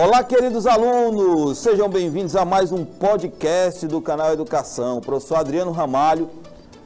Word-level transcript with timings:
Olá, 0.00 0.22
queridos 0.22 0.64
alunos! 0.64 1.58
Sejam 1.58 1.88
bem-vindos 1.88 2.36
a 2.36 2.44
mais 2.44 2.70
um 2.70 2.84
podcast 2.84 3.84
do 3.88 4.00
canal 4.00 4.32
Educação. 4.32 4.98
O 4.98 5.00
professor 5.00 5.34
Adriano 5.34 5.72
Ramalho 5.72 6.30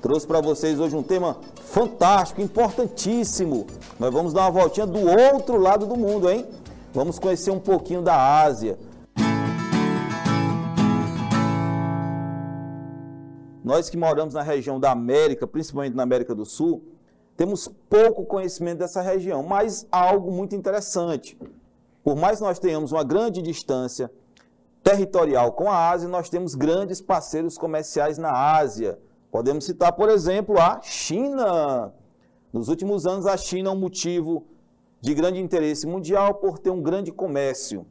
trouxe 0.01 0.27
para 0.27 0.41
vocês 0.41 0.81
hoje 0.81 0.97
um 0.97 1.03
tema 1.03 1.37
fantástico, 1.63 2.41
importantíssimo. 2.41 3.67
Nós 4.01 4.11
vamos 4.11 4.33
dar 4.33 4.41
uma 4.41 4.51
voltinha 4.51 4.87
do 4.87 4.99
outro 4.99 5.59
lado 5.59 5.85
do 5.85 5.95
mundo, 5.95 6.31
hein? 6.31 6.47
Vamos 6.95 7.19
conhecer 7.19 7.51
um 7.51 7.61
pouquinho 7.61 8.01
da 8.01 8.17
Ásia. 8.17 8.79
Nós 13.63 13.91
que 13.91 13.97
moramos 13.99 14.33
na 14.33 14.43
região 14.43 14.81
da 14.81 14.91
América, 14.91 15.47
principalmente 15.47 15.95
na 15.95 16.03
América 16.03 16.35
do 16.35 16.47
Sul, 16.47 16.83
temos 17.37 17.69
pouco 17.91 18.25
conhecimento 18.25 18.79
dessa 18.79 19.03
região, 19.03 19.43
mas 19.43 19.87
algo 19.93 20.33
muito 20.33 20.57
interessante. 20.57 21.37
Por 22.03 22.17
mais 22.17 22.41
nós 22.41 22.59
tenhamos 22.59 22.91
uma 22.91 23.05
grande 23.05 23.41
distância 23.41 24.11
territorial 24.83 25.53
com 25.53 25.71
a 25.71 25.91
Ásia, 25.91 26.09
nós 26.09 26.29
temos 26.29 26.55
grandes 26.55 27.01
parceiros 27.01 27.57
comerciais 27.57 28.19
na 28.19 28.33
Ásia. 28.33 28.99
Podemos 29.31 29.65
citar, 29.65 29.93
por 29.93 30.09
exemplo, 30.09 30.61
a 30.61 30.81
China. 30.83 31.93
Nos 32.53 32.69
últimos 32.69 33.07
anos, 33.07 33.27
a 33.27 33.37
China 33.37 33.71
é 33.71 33.73
um 33.73 33.79
motivo 33.79 34.47
de 35.01 35.15
grande 35.15 35.41
interesse 35.41 35.87
mundial 35.87 36.35
por 36.35 36.59
ter 36.59 36.71
um 36.71 36.83
grande 36.83 37.13
comércio, 37.13 37.87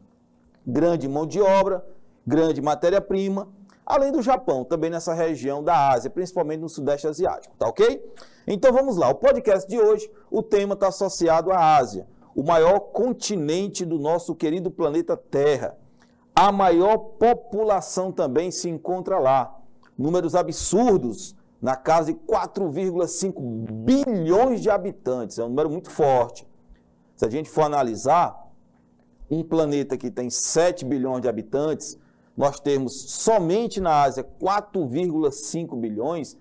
grande 0.67 1.07
mão 1.07 1.25
de 1.25 1.41
obra, 1.41 1.83
grande 2.27 2.61
matéria-prima, 2.61 3.47
além 3.85 4.11
do 4.11 4.21
Japão, 4.21 4.63
também 4.63 4.89
nessa 4.89 5.13
região 5.13 5.63
da 5.63 5.89
Ásia, 5.89 6.09
principalmente 6.09 6.59
no 6.59 6.69
Sudeste 6.69 7.07
Asiático, 7.07 7.55
tá 7.57 7.67
ok? 7.67 8.13
Então 8.45 8.71
vamos 8.71 8.97
lá, 8.97 9.09
o 9.09 9.15
podcast 9.15 9.67
de 9.67 9.79
hoje, 9.79 10.09
o 10.29 10.43
tema 10.43 10.73
está 10.73 10.87
associado 10.87 11.51
à 11.51 11.77
Ásia 11.77 12.07
o 12.35 12.43
maior 12.43 12.79
continente 12.79 13.85
do 13.85 13.99
nosso 13.99 14.35
querido 14.35 14.71
planeta 14.71 15.15
Terra. 15.17 15.77
A 16.33 16.51
maior 16.51 16.97
população 16.97 18.11
também 18.11 18.51
se 18.51 18.69
encontra 18.69 19.19
lá. 19.19 19.57
Números 19.97 20.33
absurdos, 20.33 21.35
na 21.61 21.75
casa 21.75 22.11
de 22.11 22.19
4,5 22.19 23.39
bilhões 23.83 24.61
de 24.61 24.69
habitantes. 24.69 25.37
É 25.37 25.43
um 25.43 25.49
número 25.49 25.69
muito 25.69 25.91
forte. 25.91 26.47
Se 27.15 27.25
a 27.25 27.29
gente 27.29 27.49
for 27.49 27.63
analisar, 27.63 28.41
um 29.29 29.43
planeta 29.43 29.97
que 29.97 30.09
tem 30.09 30.29
7 30.29 30.83
bilhões 30.83 31.21
de 31.21 31.29
habitantes, 31.29 31.97
nós 32.35 32.59
temos 32.59 33.11
somente 33.11 33.79
na 33.79 34.01
Ásia 34.01 34.23
4,5 34.41 35.79
bilhões, 35.79 36.37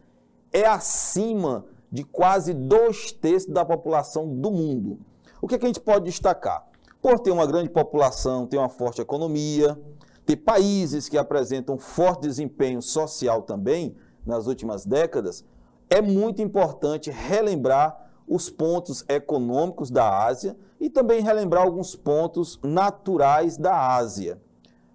é 0.53 0.65
acima 0.65 1.67
de 1.93 2.05
quase 2.05 2.55
dois 2.55 3.13
terços 3.13 3.53
da 3.53 3.65
população 3.65 4.27
do 4.27 4.51
mundo. 4.51 4.99
O 5.41 5.49
que, 5.49 5.55
é 5.55 5.59
que 5.59 5.65
a 5.65 5.69
gente 5.69 5.81
pode 5.81 6.05
destacar? 6.05 6.67
Por 7.01 7.19
ter 7.19 7.31
uma 7.31 7.47
grande 7.47 7.71
população, 7.71 8.47
ter 8.47 8.59
uma 8.59 8.69
forte 8.69 9.01
economia, 9.01 9.79
ter 10.27 10.37
países 10.37 11.09
que 11.09 11.17
apresentam 11.17 11.79
forte 11.79 12.23
desempenho 12.23 12.83
social 12.83 13.43
também 13.43 13.97
nas 14.27 14.47
últimas 14.47 14.85
décadas, 14.85 15.45
é 15.89 16.03
muito 16.03 16.43
importante 16.43 17.11
relembrar 17.11 18.11
os 18.29 18.49
pontos 18.51 19.05
econômicos 19.09 19.91
da 19.91 20.25
Ásia 20.25 20.57
e 20.79 20.89
também 20.89 21.23
relembrar 21.23 21.65
alguns 21.65 21.97
pontos 21.97 22.61
naturais 22.63 23.57
da 23.57 23.97
Ásia. 23.97 24.41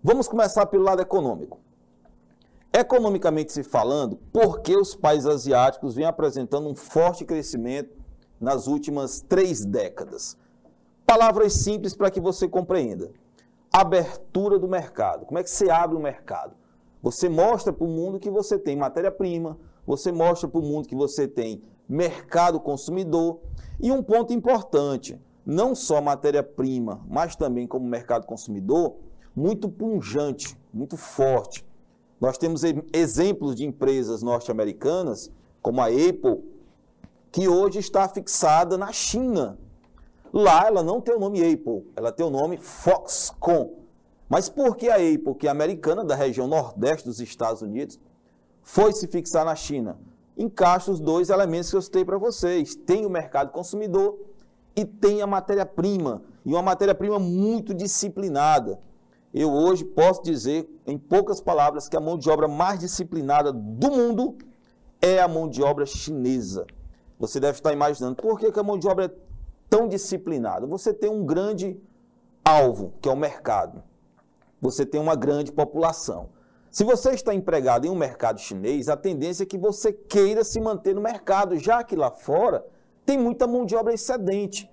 Vamos 0.02 0.28
começar 0.28 0.68
pelo 0.68 0.84
lado 0.84 1.02
econômico. 1.02 1.59
Economicamente 2.72 3.52
se 3.52 3.64
falando, 3.64 4.18
por 4.32 4.62
que 4.62 4.76
os 4.76 4.96
países 4.96 5.26
asiáticos 5.26 5.96
vêm 5.96 6.06
apresentando 6.06 6.70
um 6.70 6.76
forte 6.76 7.26
crescimento 7.26 8.05
nas 8.39 8.67
últimas 8.67 9.22
três 9.22 9.66
décadas. 9.66 10.38
Palavras 11.05 11.53
simples 11.53 11.94
para 11.94 12.09
que 12.09 12.19
você 12.19 12.47
compreenda. 12.47 13.11
Abertura 13.72 14.58
do 14.58 14.67
mercado. 14.67 15.25
Como 15.25 15.38
é 15.38 15.44
que 15.44 15.50
você 15.50 15.69
abre 15.69 15.95
o 15.95 16.02
mercado? 16.02 16.56
Você 17.02 17.30
mostra 17.30 17.72
para 17.72 17.86
o 17.86 17.89
mundo 17.89 18.19
que 18.19 18.31
você 18.31 18.58
tem 18.58 18.75
matéria-prima, 18.75 19.59
você 19.86 20.11
mostra 20.11 20.47
para 20.50 20.59
o 20.59 20.63
mundo 20.63 20.88
que 20.88 20.95
você 20.95 21.28
tem 21.28 21.61
mercado 21.88 22.59
consumidor. 22.59 23.40
E 23.79 23.91
um 23.91 24.01
ponto 24.01 24.34
importante, 24.34 25.19
não 25.45 25.75
só 25.75 26.01
matéria-prima, 26.01 27.06
mas 27.07 27.35
também 27.35 27.68
como 27.68 27.85
mercado 27.88 28.25
consumidor, 28.25 28.95
muito 29.35 29.69
punjante, 29.69 30.57
muito 30.74 30.97
forte. 30.97 31.63
Nós 32.19 32.38
temos 32.38 32.63
exemplos 32.91 33.56
de 33.56 33.66
empresas 33.66 34.24
norte-americanas, 34.24 35.31
como 35.62 35.81
a 35.81 35.88
Apple, 35.88 36.44
que 37.35 37.50
hoje 37.50 37.79
está 37.79 38.07
fixada 38.07 38.78
na 38.78 38.94
China. 38.94 39.59
Lá 40.31 40.68
ela 40.68 40.81
não 40.81 41.01
tem 41.01 41.13
o 41.13 41.19
nome 41.19 41.41
Apple, 41.41 41.85
ela 41.94 42.09
tem 42.09 42.25
o 42.25 42.29
nome 42.29 42.57
Foxconn. 42.57 43.72
Mas 44.29 44.47
por 44.47 44.78
que 44.78 44.88
a 44.88 44.96
Apple, 44.96 45.35
que 45.38 45.45
é 45.45 45.50
americana 45.50 46.06
da 46.06 46.16
região 46.16 46.47
nordeste 46.47 47.06
dos 47.06 47.19
Estados 47.19 47.62
Unidos, 47.62 48.00
foi 48.63 48.94
se 48.94 49.06
fixar 49.07 49.44
na 49.44 49.53
China? 49.53 50.00
Encaixa 50.38 50.90
os 50.90 51.01
dois 51.01 51.29
elementos 51.29 51.69
que 51.69 51.75
eu 51.75 51.81
citei 51.81 52.06
para 52.06 52.18
vocês. 52.18 52.74
Tem 52.74 53.06
o 53.06 53.09
mercado 53.09 53.51
consumidor 53.51 54.18
e 54.74 54.85
tem 54.85 55.22
a 55.22 55.28
matéria-prima. 55.28 56.22
E 56.45 56.53
uma 56.53 56.62
matéria-prima 56.62 57.19
muito 57.19 57.74
disciplinada. 57.74 58.79
Eu 59.34 59.51
hoje 59.51 59.84
posso 59.84 60.24
dizer, 60.24 60.69
em 60.88 60.97
poucas 60.97 61.41
palavras, 61.41 61.90
que 61.90 61.97
a 61.97 62.00
mão 62.00 62.18
de 62.18 62.29
obra 62.29 62.47
mais 62.47 62.79
disciplinada 62.79 63.51
do 63.51 63.91
mundo 63.91 64.38
é 65.01 65.19
a 65.19 65.28
mão 65.28 65.50
de 65.50 65.62
obra 65.62 65.85
chinesa. 65.85 66.66
Você 67.20 67.40
deve 67.40 67.58
estar 67.58 67.72
imaginando 67.72 68.16
por 68.16 68.40
que, 68.40 68.52
a 68.59 68.64
mão 68.64 68.78
de 68.78 68.88
obra 68.88 69.06
é 69.06 69.12
tão 69.70 69.88
disciplinada. 69.88 70.68
Você 70.68 70.94
tem 70.94 71.09
um 71.09 71.26
grande 71.26 71.80
alvo, 72.44 72.94
que 73.02 73.09
é 73.09 73.12
o 73.12 73.16
mercado. 73.16 73.84
Você 74.62 74.86
tem 74.86 75.00
uma 75.00 75.16
grande 75.16 75.52
população. 75.52 76.30
Se 76.70 76.84
você 76.84 77.12
está 77.12 77.34
empregado 77.34 77.86
em 77.86 77.90
um 77.90 77.96
mercado 77.96 78.40
chinês, 78.40 78.90
a 78.90 78.98
tendência 78.98 79.44
é 79.44 79.46
que 79.46 79.58
você 79.58 79.94
queira 79.94 80.44
se 80.44 80.59
manter 80.59 80.94
no 80.94 81.02
mercado, 81.02 81.58
já 81.58 81.84
que 81.84 81.96
lá 81.96 82.12
fora 82.12 82.66
tem 83.06 83.18
muita 83.18 83.48
mão 83.48 83.66
de 83.66 83.75
obra 83.75 83.94
excedente. 83.94 84.70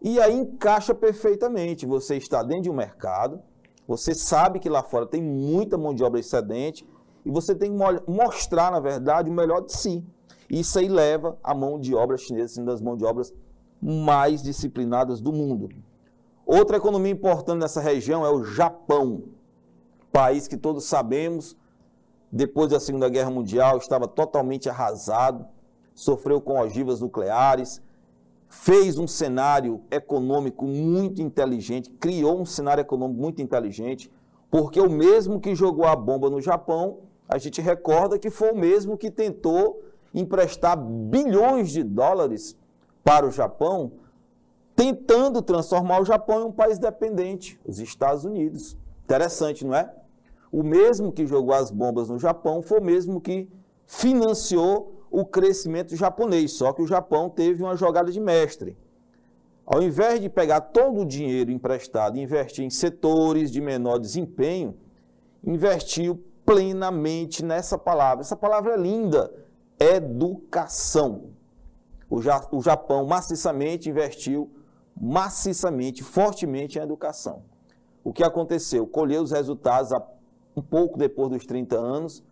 E 0.00 0.18
aí 0.20 0.34
encaixa 0.34 0.94
perfeitamente. 0.94 1.84
Você 1.84 2.16
está 2.16 2.42
dentro 2.42 2.62
de 2.62 2.70
um 2.70 2.74
mercado, 2.74 3.42
você 3.86 4.14
sabe 4.14 4.58
que 4.58 4.68
lá 4.70 4.82
fora 4.82 5.06
tem 5.06 5.22
muita 5.22 5.76
mão 5.76 5.94
de 5.94 6.02
obra 6.02 6.18
excedente 6.18 6.88
e 7.24 7.30
você 7.30 7.54
tem 7.54 7.70
que 7.70 8.10
mostrar, 8.10 8.72
na 8.72 8.80
verdade, 8.80 9.28
o 9.28 9.32
melhor 9.32 9.60
de 9.60 9.72
si. 9.72 10.02
Isso 10.54 10.78
aí 10.78 10.86
leva 10.86 11.36
a 11.42 11.52
mão 11.52 11.80
de 11.80 11.96
obra 11.96 12.16
chinesa 12.16 12.54
sendo 12.54 12.66
das 12.66 12.80
mãos 12.80 12.96
de 12.96 13.04
obras 13.04 13.34
mais 13.82 14.40
disciplinadas 14.40 15.20
do 15.20 15.32
mundo. 15.32 15.68
Outra 16.46 16.76
economia 16.76 17.10
importante 17.10 17.58
nessa 17.58 17.80
região 17.80 18.24
é 18.24 18.30
o 18.30 18.44
Japão, 18.44 19.24
país 20.12 20.46
que 20.46 20.56
todos 20.56 20.84
sabemos, 20.84 21.56
depois 22.30 22.70
da 22.70 22.78
Segunda 22.78 23.08
Guerra 23.08 23.32
Mundial, 23.32 23.78
estava 23.78 24.06
totalmente 24.06 24.68
arrasado, 24.68 25.44
sofreu 25.92 26.40
com 26.40 26.60
ogivas 26.60 27.00
nucleares, 27.00 27.82
fez 28.46 28.96
um 28.96 29.08
cenário 29.08 29.82
econômico 29.90 30.64
muito 30.64 31.20
inteligente, 31.20 31.90
criou 31.90 32.40
um 32.40 32.46
cenário 32.46 32.82
econômico 32.82 33.20
muito 33.20 33.42
inteligente, 33.42 34.08
porque 34.52 34.80
o 34.80 34.88
mesmo 34.88 35.40
que 35.40 35.52
jogou 35.52 35.84
a 35.84 35.96
bomba 35.96 36.30
no 36.30 36.40
Japão, 36.40 36.98
a 37.28 37.38
gente 37.38 37.60
recorda 37.60 38.20
que 38.20 38.30
foi 38.30 38.52
o 38.52 38.56
mesmo 38.56 38.96
que 38.96 39.10
tentou 39.10 39.82
emprestar 40.14 40.76
bilhões 40.76 41.70
de 41.70 41.82
dólares 41.82 42.56
para 43.02 43.26
o 43.26 43.30
Japão, 43.30 43.92
tentando 44.76 45.42
transformar 45.42 46.00
o 46.00 46.04
Japão 46.04 46.40
em 46.40 46.44
um 46.44 46.52
país 46.52 46.78
dependente, 46.78 47.60
os 47.66 47.78
Estados 47.80 48.24
Unidos. 48.24 48.76
Interessante, 49.04 49.66
não 49.66 49.74
é? 49.74 49.92
O 50.50 50.62
mesmo 50.62 51.12
que 51.12 51.26
jogou 51.26 51.54
as 51.54 51.70
bombas 51.70 52.08
no 52.08 52.18
Japão 52.18 52.62
foi 52.62 52.78
o 52.78 52.84
mesmo 52.84 53.20
que 53.20 53.50
financiou 53.86 55.04
o 55.10 55.24
crescimento 55.24 55.94
japonês, 55.94 56.52
só 56.52 56.72
que 56.72 56.82
o 56.82 56.86
Japão 56.86 57.28
teve 57.28 57.62
uma 57.62 57.76
jogada 57.76 58.10
de 58.10 58.20
mestre. 58.20 58.76
Ao 59.66 59.82
invés 59.82 60.20
de 60.20 60.28
pegar 60.28 60.60
todo 60.60 61.00
o 61.00 61.06
dinheiro 61.06 61.50
emprestado 61.50 62.16
e 62.16 62.22
investir 62.22 62.64
em 62.64 62.70
setores 62.70 63.50
de 63.50 63.60
menor 63.60 63.98
desempenho, 63.98 64.76
investiu 65.42 66.22
plenamente 66.44 67.44
nessa 67.44 67.78
palavra. 67.78 68.22
Essa 68.22 68.36
palavra 68.36 68.74
é 68.74 68.76
linda, 68.76 69.32
educação. 69.78 71.30
O, 72.08 72.20
Japão 72.62 73.06
maciçamente 73.06 73.88
investiu, 73.88 74.50
maciçamente, 74.98 76.02
fortemente 76.02 76.78
em 76.78 76.82
educação. 76.82 77.42
O 78.04 78.12
que 78.12 78.22
aconteceu? 78.22 78.86
Colheu 78.86 79.22
os 79.22 79.32
resultados 79.32 79.90
um 80.56 80.62
pouco 80.62 80.98
depois 80.98 81.30
dos 81.30 81.44
30 81.44 81.76
anos 81.76 82.22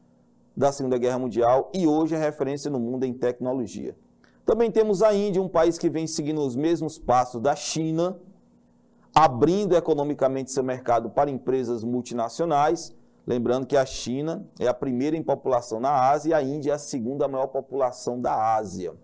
da 0.57 0.71
Segunda 0.71 0.99
Guerra 0.99 1.19
Mundial 1.19 1.71
e 1.75 1.87
hoje 1.87 2.15
é 2.15 2.19
referência 2.19 2.71
no 2.71 2.79
mundo 2.79 3.05
em 3.05 3.13
tecnologia. 3.13 3.97
Também 4.45 4.71
temos 4.71 5.03
a 5.03 5.15
Índia, 5.15 5.41
um 5.41 5.49
país 5.49 5.79
que 5.79 5.89
vem 5.89 6.07
seguindo 6.07 6.41
os 6.41 6.55
mesmos 6.55 6.99
passos 6.99 7.41
da 7.41 7.57
China, 7.57 8.19
abrindo 9.15 9.75
economicamente 9.75 10.53
seu 10.53 10.63
mercado 10.63 11.11
para 11.11 11.31
empresas 11.31 11.83
multinacionais 11.83 12.95
Lembrando 13.27 13.67
que 13.67 13.77
a 13.77 13.87
China 13.87 14.45
é 14.59 14.67
a 14.67 14.75
primeira 14.75 15.17
em 15.17 15.23
população 15.23 15.79
na 15.79 16.11
Ásia 16.11 16.31
e 16.31 16.35
a 16.35 16.43
Índia 16.43 16.73
é 16.73 16.75
a 16.75 16.79
segunda 16.79 17.29
maior 17.29 17.47
população 17.47 18.21
da 18.21 18.57
Ásia. 18.57 18.95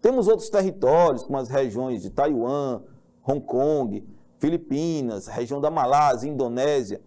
Temos 0.00 0.28
outros 0.28 0.50
territórios, 0.50 1.22
como 1.22 1.38
as 1.38 1.48
regiões 1.48 2.02
de 2.02 2.10
Taiwan, 2.10 2.82
Hong 3.26 3.40
Kong, 3.40 4.06
Filipinas, 4.38 5.26
região 5.26 5.60
da 5.60 5.70
Malásia, 5.70 6.28
Indonésia, 6.28 7.00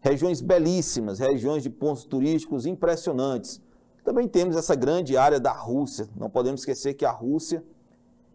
regiões 0.00 0.40
belíssimas, 0.40 1.18
regiões 1.18 1.62
de 1.62 1.70
pontos 1.70 2.04
turísticos 2.04 2.64
impressionantes. 2.64 3.60
Também 4.04 4.26
temos 4.26 4.56
essa 4.56 4.74
grande 4.74 5.16
área 5.16 5.40
da 5.40 5.52
Rússia. 5.52 6.08
Não 6.16 6.30
podemos 6.30 6.60
esquecer 6.60 6.94
que 6.94 7.04
a 7.04 7.10
Rússia 7.10 7.62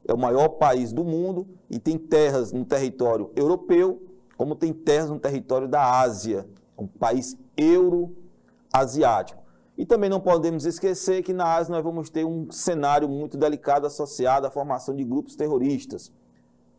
é 0.05 0.13
o 0.13 0.17
maior 0.17 0.49
país 0.49 0.91
do 0.91 1.03
mundo 1.03 1.47
e 1.69 1.79
tem 1.79 1.97
terras 1.97 2.51
no 2.51 2.65
território 2.65 3.31
europeu, 3.35 4.03
como 4.37 4.55
tem 4.55 4.73
terras 4.73 5.09
no 5.09 5.19
território 5.19 5.67
da 5.67 6.01
Ásia, 6.01 6.45
um 6.77 6.87
país 6.87 7.37
euro-asiático. 7.57 9.41
E 9.77 9.85
também 9.85 10.09
não 10.09 10.19
podemos 10.19 10.65
esquecer 10.65 11.23
que 11.23 11.33
na 11.33 11.55
Ásia 11.55 11.73
nós 11.73 11.83
vamos 11.83 12.09
ter 12.09 12.25
um 12.25 12.51
cenário 12.51 13.09
muito 13.09 13.37
delicado 13.37 13.87
associado 13.87 14.45
à 14.45 14.51
formação 14.51 14.95
de 14.95 15.03
grupos 15.03 15.35
terroristas. 15.35 16.11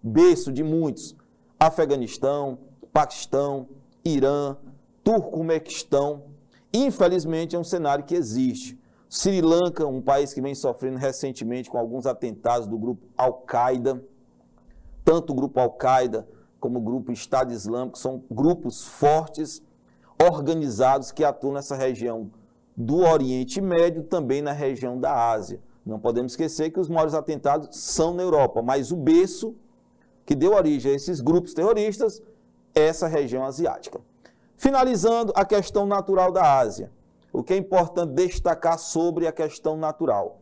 Berço 0.03 0.53
de 0.53 0.63
muitos: 0.63 1.17
Afeganistão, 1.59 2.59
Paquistão, 2.93 3.69
Irã, 4.05 4.57
Turcomequistão. 5.03 6.25
Infelizmente 6.73 7.57
é 7.57 7.59
um 7.59 7.65
cenário 7.65 8.05
que 8.05 8.15
existe. 8.15 8.79
Sri 9.09 9.41
Lanka, 9.41 9.87
um 9.87 10.03
país 10.03 10.33
que 10.33 10.41
vem 10.41 10.55
sofrendo 10.55 10.99
recentemente 10.99 11.71
com 11.71 11.79
alguns 11.79 12.07
atentados 12.07 12.67
do 12.67 12.77
grupo 12.79 13.07
Al-Qaeda. 13.17 14.03
Tanto 15.05 15.33
o 15.33 15.37
grupo 15.37 15.61
Al-Qaeda 15.61 16.29
como 16.59 16.79
o 16.79 16.83
grupo 16.83 17.13
Estado 17.13 17.53
Islâmico 17.53 17.99
são 17.99 18.25
grupos 18.31 18.85
fortes, 18.85 19.63
organizados 20.25 21.13
que 21.13 21.25
atuam 21.25 21.55
nessa 21.55 21.77
região 21.77 22.31
do 22.77 22.99
Oriente 22.99 23.61
Médio, 23.61 24.03
também 24.03 24.43
na 24.43 24.53
região 24.53 24.99
da 24.99 25.31
Ásia. 25.31 25.61
Não 25.85 25.99
podemos 25.99 26.33
esquecer 26.33 26.71
que 26.71 26.81
os 26.81 26.89
maiores 26.89 27.15
atentados 27.15 27.69
são 27.77 28.15
na 28.15 28.23
Europa, 28.23 28.63
mas 28.63 28.91
o 28.91 28.97
berço 28.97 29.55
que 30.25 30.35
deu 30.35 30.53
origem 30.53 30.93
a 30.93 30.95
esses 30.95 31.21
grupos 31.21 31.55
terroristas 31.55 32.23
é 32.75 32.87
essa 32.87 33.07
região 33.07 33.45
asiática. 33.45 34.01
Finalizando 34.57 35.33
a 35.37 35.45
questão 35.45 35.87
natural 35.87 36.33
da 36.33 36.59
Ásia 36.59 36.91
o 37.35 37.43
que 37.43 37.53
é 37.53 37.57
importante 37.57 38.13
destacar 38.13 38.79
sobre 38.79 39.27
a 39.27 39.33
questão 39.33 39.77
natural. 39.77 40.39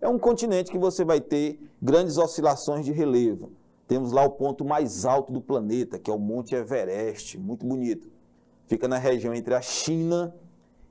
É 0.00 0.08
um 0.08 0.18
continente 0.18 0.70
que 0.70 0.78
você 0.78 1.04
vai 1.04 1.20
ter 1.20 1.60
grandes 1.82 2.16
oscilações 2.16 2.86
de 2.86 2.92
relevo. 2.92 3.52
Temos 3.86 4.10
lá 4.10 4.24
o 4.24 4.30
ponto 4.30 4.64
mais 4.64 5.04
alto 5.04 5.30
do 5.30 5.42
planeta, 5.42 5.98
que 5.98 6.10
é 6.10 6.14
o 6.14 6.18
Monte 6.18 6.54
Everest, 6.54 7.36
muito 7.38 7.66
bonito. 7.66 8.10
Fica 8.66 8.88
na 8.88 8.98
região 8.98 9.34
entre 9.34 9.54
a 9.54 9.60
China 9.60 10.34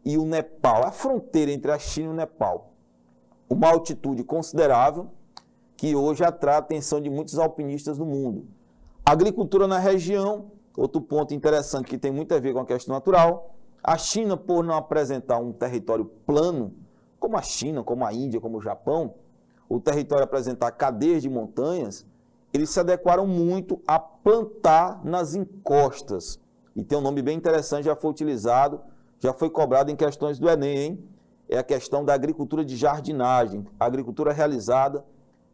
e 0.05 0.17
o 0.17 0.25
Nepal, 0.25 0.85
a 0.85 0.91
fronteira 0.91 1.51
entre 1.51 1.71
a 1.71 1.79
China 1.79 2.07
e 2.07 2.11
o 2.11 2.15
Nepal. 2.15 2.73
Uma 3.49 3.69
altitude 3.69 4.23
considerável 4.23 5.09
que 5.75 5.95
hoje 5.95 6.23
atrai 6.23 6.55
a 6.55 6.59
atenção 6.59 7.01
de 7.01 7.09
muitos 7.09 7.37
alpinistas 7.37 7.97
no 7.97 8.05
mundo. 8.05 8.47
agricultura 9.05 9.67
na 9.67 9.79
região, 9.79 10.51
outro 10.77 11.01
ponto 11.01 11.33
interessante 11.33 11.87
que 11.87 11.97
tem 11.97 12.11
muito 12.11 12.33
a 12.33 12.39
ver 12.39 12.53
com 12.53 12.59
a 12.59 12.65
questão 12.65 12.95
natural, 12.95 13.53
a 13.83 13.97
China, 13.97 14.37
por 14.37 14.63
não 14.63 14.75
apresentar 14.75 15.39
um 15.39 15.51
território 15.51 16.05
plano, 16.05 16.73
como 17.19 17.35
a 17.35 17.41
China, 17.41 17.83
como 17.83 18.05
a 18.05 18.13
Índia, 18.13 18.39
como 18.39 18.59
o 18.59 18.61
Japão, 18.61 19.15
o 19.67 19.79
território 19.79 20.23
apresentar 20.23 20.71
cadeias 20.71 21.21
de 21.21 21.29
montanhas, 21.29 22.05
eles 22.53 22.69
se 22.69 22.79
adequaram 22.79 23.27
muito 23.27 23.81
a 23.85 23.99
plantar 23.99 25.03
nas 25.03 25.35
encostas. 25.35 26.39
E 26.75 26.83
tem 26.83 26.97
um 26.97 27.01
nome 27.01 27.21
bem 27.21 27.37
interessante, 27.37 27.85
já 27.85 27.95
foi 27.95 28.11
utilizado, 28.11 28.81
já 29.19 29.33
foi 29.33 29.49
cobrado 29.49 29.91
em 29.91 29.95
questões 29.95 30.39
do 30.39 30.49
Enem, 30.49 30.77
hein? 30.77 31.09
É 31.47 31.57
a 31.57 31.63
questão 31.63 32.03
da 32.03 32.13
agricultura 32.13 32.65
de 32.65 32.75
jardinagem, 32.75 33.65
agricultura 33.79 34.33
realizada 34.33 35.05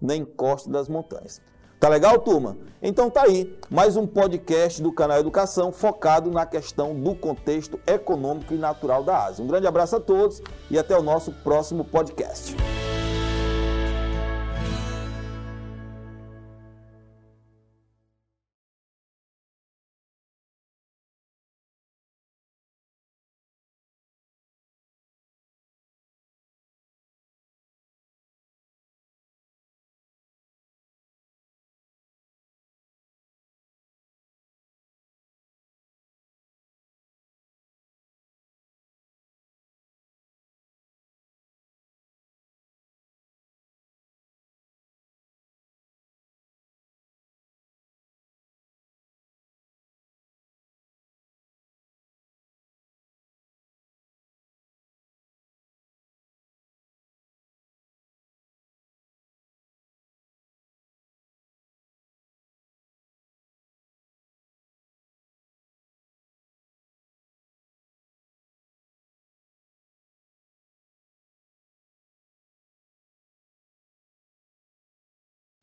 na 0.02 0.16
encosta 0.16 0.70
das 0.70 0.88
montanhas. 0.88 1.42
Tá 1.80 1.88
legal, 1.88 2.20
turma? 2.20 2.58
Então 2.82 3.10
tá 3.10 3.24
aí, 3.24 3.58
mais 3.70 3.96
um 3.96 4.06
podcast 4.06 4.82
do 4.82 4.92
canal 4.92 5.18
Educação 5.18 5.72
focado 5.72 6.30
na 6.30 6.46
questão 6.46 6.94
do 6.94 7.16
contexto 7.16 7.80
econômico 7.88 8.54
e 8.54 8.58
natural 8.58 9.02
da 9.04 9.26
Ásia. 9.26 9.44
Um 9.44 9.48
grande 9.48 9.66
abraço 9.66 9.96
a 9.96 10.00
todos 10.00 10.42
e 10.70 10.78
até 10.78 10.98
o 10.98 11.02
nosso 11.02 11.32
próximo 11.32 11.86
podcast. 11.86 12.56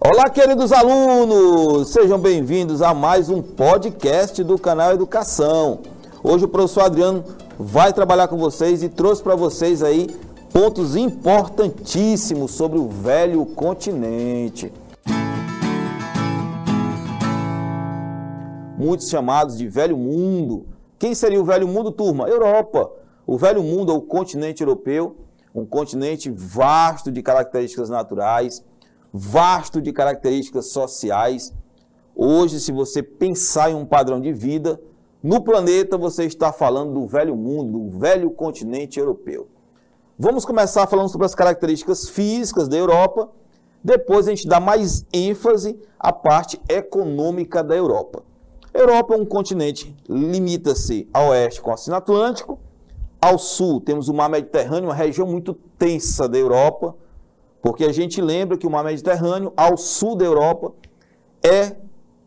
Olá, 0.09 0.31
queridos 0.31 0.71
alunos! 0.71 1.91
Sejam 1.91 2.17
bem-vindos 2.17 2.81
a 2.81 2.95
mais 2.95 3.29
um 3.29 3.43
podcast 3.43 4.41
do 4.45 4.57
canal 4.57 4.93
Educação. 4.93 5.81
Hoje 6.23 6.45
o 6.45 6.49
professor 6.49 6.83
Adriano 6.83 7.25
vai 7.59 7.93
trabalhar 7.93 8.29
com 8.29 8.37
vocês 8.37 8.85
e 8.85 8.89
trouxe 8.89 9.21
para 9.21 9.35
vocês 9.35 9.83
aí 9.83 10.07
pontos 10.53 10.95
importantíssimos 10.95 12.53
sobre 12.53 12.79
o 12.79 12.87
velho 12.87 13.45
continente. 13.47 14.73
Muitos 18.79 19.09
chamados 19.09 19.59
de 19.59 19.67
velho 19.67 19.97
mundo. 19.97 20.67
Quem 21.01 21.17
seria 21.17 21.43
o 21.43 21.45
velho 21.45 21.67
mundo, 21.67 21.91
turma? 21.91 22.29
Europa. 22.29 22.89
O 23.27 23.37
velho 23.37 23.61
mundo 23.61 23.91
é 23.91 23.95
o 23.97 24.01
continente 24.01 24.63
europeu, 24.63 25.17
um 25.53 25.67
continente 25.67 26.31
vasto 26.31 27.11
de 27.11 27.25
características 27.25 27.91
naturais 27.91 28.63
vasto 29.13 29.81
de 29.81 29.93
características 29.93 30.67
sociais. 30.67 31.53
Hoje, 32.15 32.61
se 32.61 32.73
você 32.73 33.03
pensar 33.03 33.71
em 33.71 33.75
um 33.75 33.85
padrão 33.85 34.21
de 34.21 34.33
vida, 34.33 34.81
no 35.23 35.43
planeta 35.43 35.99
você 35.99 36.25
está 36.25 36.53
falando 36.53 36.95
do 36.95 37.07
velho 37.07 37.35
mundo, 37.37 37.79
do 37.79 37.99
velho 37.99 38.31
continente 38.31 38.99
europeu. 38.99 39.49
Vamos 40.19 40.45
começar 40.45 40.87
falando 40.87 41.09
sobre 41.09 41.27
as 41.27 41.35
características 41.35 42.09
físicas 42.09 42.69
da 42.69 42.77
Europa, 42.77 43.29
depois 43.83 44.27
a 44.27 44.31
gente 44.31 44.49
dá 44.49 44.59
mais 44.59 45.05
ênfase 45.13 45.79
à 45.99 46.13
parte 46.13 46.61
econômica 46.69 47.63
da 47.63 47.77
Europa. 47.77 48.23
Europa 48.73 49.15
é 49.15 49.19
um 49.19 49.25
continente, 49.25 49.95
limita-se 50.09 51.09
a 51.13 51.23
oeste 51.25 51.61
com 51.61 51.71
o 51.71 51.75
Oceano 51.75 51.97
Atlântico, 51.97 52.59
ao 53.21 53.39
sul 53.39 53.81
temos 53.81 54.09
o 54.09 54.15
Mar 54.15 54.29
Mediterrâneo, 54.29 54.89
uma 54.89 54.95
região 54.95 55.27
muito 55.27 55.55
tensa 55.79 56.29
da 56.29 56.39
Europa, 56.39 56.95
porque 57.67 57.85
a 57.85 57.91
gente 57.91 58.23
lembra 58.23 58.57
que 58.57 58.65
o 58.65 58.71
mar 58.71 58.85
Mediterrâneo, 58.85 59.53
ao 59.57 59.77
sul 59.77 60.15
da 60.15 60.25
Europa, 60.25 60.73
é, 61.43 61.75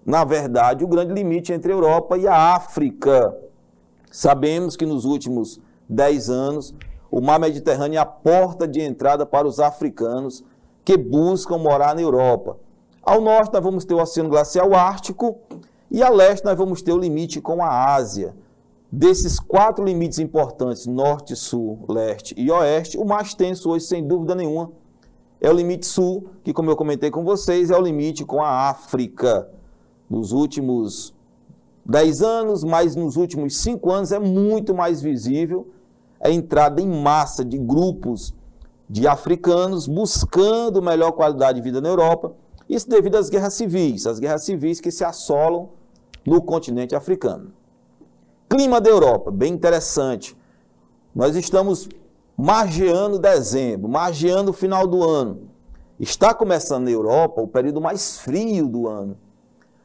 na 0.05 0.25
verdade, 0.25 0.84
o 0.84 0.88
grande 0.88 1.13
limite 1.13 1.53
entre 1.53 1.72
a 1.72 1.75
Europa 1.75 2.17
e 2.17 2.27
a 2.27 2.55
África. 2.55 3.34
Sabemos 4.12 4.75
que 4.75 4.86
nos 4.86 5.05
últimos 5.05 5.58
10 5.88 6.29
anos, 6.29 6.75
o 7.10 7.22
mar 7.22 7.39
Mediterrâneo 7.39 7.96
é 7.96 8.01
a 8.01 8.05
porta 8.05 8.67
de 8.67 8.81
entrada 8.81 9.25
para 9.25 9.48
os 9.48 9.62
africanos 9.62 10.43
que 10.84 10.98
buscam 10.98 11.58
morar 11.58 11.96
na 11.96 12.01
Europa. 12.01 12.58
Ao 13.01 13.22
norte, 13.22 13.53
nós 13.53 13.63
vamos 13.63 13.86
ter 13.86 13.93
o 13.93 14.01
Oceano 14.01 14.27
Glacial 14.29 14.74
Ártico 14.74 15.38
e 15.89 16.03
a 16.03 16.10
leste, 16.10 16.43
nós 16.43 16.58
vamos 16.58 16.81
ter 16.81 16.91
o 16.91 16.98
limite 16.98 17.39
com 17.39 17.63
a 17.63 17.96
Ásia. 17.96 18.36
Desses 18.91 19.39
quatro 19.39 19.86
limites 19.86 20.19
importantes, 20.19 20.86
norte, 20.86 21.34
sul, 21.34 21.86
leste 21.88 22.36
e 22.38 22.51
oeste, 22.51 22.98
o 22.98 23.05
mais 23.05 23.34
tenso 23.34 23.69
hoje, 23.69 23.86
sem 23.86 24.05
dúvida 24.05 24.36
nenhuma, 24.36 24.69
é 25.41 25.50
o 25.50 25.53
limite 25.53 25.86
sul, 25.86 26.27
que, 26.43 26.53
como 26.53 26.69
eu 26.69 26.75
comentei 26.75 27.10
com 27.10 27.24
vocês, 27.24 27.72
é 27.72 27.77
o 27.77 27.81
limite 27.81 28.25
com 28.25 28.41
a 28.41 28.69
África. 28.69 29.50
Nos 30.10 30.31
últimos 30.31 31.13
10 31.86 32.22
anos, 32.22 32.63
mas 32.63 32.96
nos 32.96 33.15
últimos 33.15 33.58
5 33.58 33.91
anos, 33.91 34.12
é 34.12 34.19
muito 34.19 34.74
mais 34.74 35.01
visível 35.01 35.67
a 36.19 36.29
entrada 36.29 36.81
em 36.81 36.88
massa 36.88 37.46
de 37.46 37.58
grupos 37.58 38.34
de 38.89 39.08
africanos 39.08 39.88
buscando 39.88 40.81
melhor 40.81 41.12
qualidade 41.12 41.60
de 41.60 41.63
vida 41.63 41.79
na 41.79 41.89
Europa. 41.89 42.34
Isso 42.67 42.89
devido 42.89 43.15
às 43.15 43.29
guerras 43.29 43.53
civis, 43.53 44.05
as 44.05 44.19
guerras 44.19 44.43
civis 44.43 44.81
que 44.81 44.91
se 44.91 45.03
assolam 45.03 45.69
no 46.25 46.41
continente 46.41 46.96
africano. 46.96 47.51
Clima 48.50 48.81
da 48.81 48.89
Europa, 48.89 49.31
bem 49.31 49.53
interessante. 49.53 50.36
Nós 51.13 51.36
estamos 51.36 51.88
margeando 52.41 53.19
dezembro, 53.19 53.89
margeando 53.89 54.51
o 54.51 54.53
final 54.53 54.88
do 54.88 55.03
ano. 55.03 55.50
Está 56.00 56.34
começando 56.34 56.86
na 56.86 56.91
Europa 56.91 57.41
o 57.41 57.48
período 57.50 57.81
mais 57.81 58.17
frio 58.19 58.65
do 58.65 58.88
ano. 58.88 59.17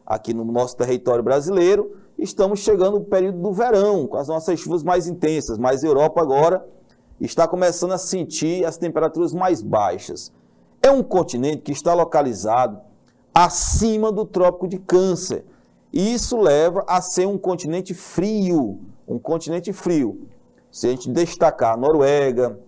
Aqui 0.07 0.33
no 0.33 0.45
nosso 0.45 0.77
território 0.77 1.25
brasileiro, 1.25 1.97
estamos 2.17 2.61
chegando 2.61 3.01
no 3.01 3.05
período 3.07 3.41
do 3.41 3.53
verão, 3.53 4.07
com 4.07 4.17
as 4.17 4.29
nossas 4.29 4.61
chuvas 4.61 4.85
mais 4.85 5.09
intensas, 5.09 5.59
mas 5.59 5.83
a 5.83 5.89
Europa 5.89 6.21
agora 6.21 6.65
está 7.21 7.49
começando 7.49 7.91
a 7.91 7.99
sentir 7.99 8.65
as 8.65 8.77
temperaturas 8.77 9.33
mais 9.33 9.61
baixas. 9.61 10.33
É 10.81 10.93
um 10.93 11.03
continente 11.03 11.63
que 11.63 11.73
está 11.73 11.93
localizado 11.93 12.81
acima 13.35 14.13
do 14.13 14.25
Trópico 14.25 14.69
de 14.69 14.79
Câncer, 14.79 15.45
e 15.93 16.15
isso 16.15 16.41
leva 16.41 16.85
a 16.87 17.01
ser 17.01 17.27
um 17.27 17.37
continente 17.37 17.93
frio, 17.95 18.79
um 19.09 19.19
continente 19.19 19.73
frio. 19.73 20.29
Se 20.75 20.89
a 20.89 20.91
gente 20.91 21.09
destacar 21.09 21.79
Noruega, 21.79 22.59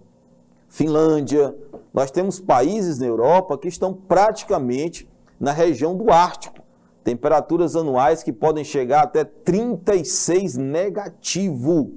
Finlândia, 0.68 1.52
nós 1.92 2.08
temos 2.08 2.38
países 2.38 3.00
na 3.00 3.06
Europa 3.06 3.58
que 3.58 3.66
estão 3.66 3.92
praticamente 3.92 5.10
na 5.40 5.50
região 5.50 5.96
do 5.96 6.12
Ártico. 6.12 6.62
Temperaturas 7.02 7.74
anuais 7.74 8.22
que 8.22 8.32
podem 8.32 8.62
chegar 8.62 9.02
até 9.02 9.24
36 9.24 10.56
negativo, 10.56 11.90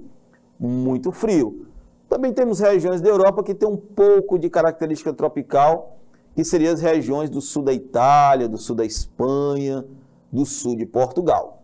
muito 0.60 1.12
frio. 1.12 1.68
Também 2.10 2.34
temos 2.34 2.60
regiões 2.60 3.02
da 3.02 3.10
Europa 3.10 3.44
que 3.44 3.54
têm 3.54 3.70
um 3.70 3.78
pouco 3.78 4.40
de 4.40 4.50
característica 4.50 5.14
tropical, 5.14 6.00
que 6.36 6.44
seriam 6.44 6.74
as 6.74 6.82
regiões 6.82 7.30
do 7.30 7.40
sul 7.40 7.62
da 7.62 7.72
Itália, 7.72 8.50
do 8.50 8.58
sul 8.58 8.76
da 8.76 8.84
Espanha, 8.84 9.86
do 10.32 10.44
sul 10.44 10.76
de 10.76 10.88
Portugal. 10.88 11.62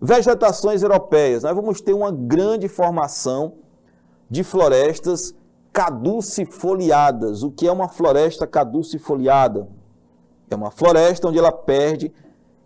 Vegetações 0.00 0.82
europeias, 0.82 1.42
nós 1.42 1.54
vamos 1.54 1.82
ter 1.82 1.92
uma 1.92 2.10
grande 2.10 2.68
formação 2.68 3.65
de 4.30 4.42
florestas 4.42 5.34
caducifoliadas. 5.72 7.42
O 7.42 7.50
que 7.50 7.66
é 7.66 7.72
uma 7.72 7.88
floresta 7.88 8.46
caducifoliada? 8.46 9.68
É 10.50 10.54
uma 10.54 10.70
floresta 10.70 11.28
onde 11.28 11.38
ela 11.38 11.52
perde 11.52 12.12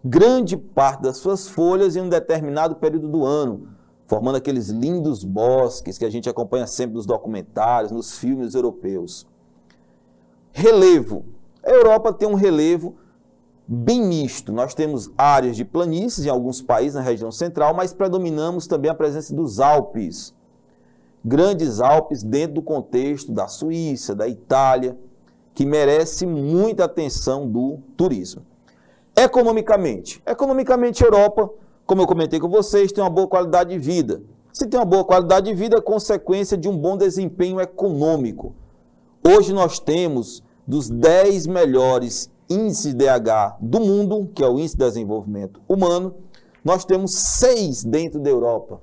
grande 0.04 0.56
parte 0.56 1.02
das 1.02 1.18
suas 1.18 1.48
folhas 1.48 1.96
em 1.96 2.00
um 2.00 2.08
determinado 2.08 2.76
período 2.76 3.08
do 3.08 3.24
ano, 3.24 3.68
formando 4.06 4.36
aqueles 4.36 4.68
lindos 4.68 5.24
bosques 5.24 5.98
que 5.98 6.04
a 6.04 6.10
gente 6.10 6.28
acompanha 6.28 6.66
sempre 6.66 6.96
nos 6.96 7.06
documentários, 7.06 7.92
nos 7.92 8.18
filmes 8.18 8.54
europeus. 8.54 9.26
Relevo. 10.52 11.24
A 11.62 11.70
Europa 11.70 12.12
tem 12.12 12.28
um 12.28 12.34
relevo 12.34 12.96
bem 13.66 14.02
misto. 14.02 14.52
Nós 14.52 14.74
temos 14.74 15.10
áreas 15.16 15.56
de 15.56 15.64
planícies 15.64 16.26
em 16.26 16.30
alguns 16.30 16.60
países 16.60 16.94
na 16.94 17.02
região 17.02 17.30
central, 17.30 17.74
mas 17.74 17.92
predominamos 17.92 18.66
também 18.66 18.90
a 18.90 18.94
presença 18.94 19.34
dos 19.34 19.60
Alpes. 19.60 20.34
Grandes 21.24 21.80
Alpes 21.80 22.22
dentro 22.22 22.54
do 22.54 22.62
contexto 22.62 23.32
da 23.32 23.48
Suíça, 23.48 24.14
da 24.14 24.28
Itália, 24.28 24.96
que 25.54 25.66
merece 25.66 26.26
muita 26.26 26.84
atenção 26.84 27.46
do 27.46 27.78
turismo. 27.96 28.42
Economicamente, 29.14 30.22
economicamente 30.24 31.04
Europa, 31.04 31.50
como 31.84 32.02
eu 32.02 32.06
comentei 32.06 32.40
com 32.40 32.48
vocês, 32.48 32.92
tem 32.92 33.02
uma 33.02 33.10
boa 33.10 33.26
qualidade 33.26 33.70
de 33.70 33.78
vida. 33.78 34.22
Se 34.52 34.66
tem 34.66 34.78
uma 34.78 34.86
boa 34.86 35.04
qualidade 35.04 35.46
de 35.46 35.54
vida, 35.54 35.76
é 35.76 35.80
consequência 35.80 36.56
de 36.56 36.68
um 36.68 36.76
bom 36.76 36.96
desempenho 36.96 37.60
econômico. 37.60 38.54
Hoje 39.26 39.52
nós 39.52 39.78
temos 39.78 40.42
dos 40.66 40.88
10 40.88 41.46
melhores 41.46 42.30
índice 42.48 42.92
DH 42.92 43.56
do 43.60 43.80
mundo, 43.80 44.28
que 44.34 44.42
é 44.42 44.48
o 44.48 44.58
Índice 44.58 44.76
de 44.76 44.84
Desenvolvimento 44.84 45.60
Humano, 45.68 46.14
nós 46.64 46.84
temos 46.84 47.14
seis 47.14 47.84
dentro 47.84 48.20
da 48.20 48.28
Europa. 48.28 48.80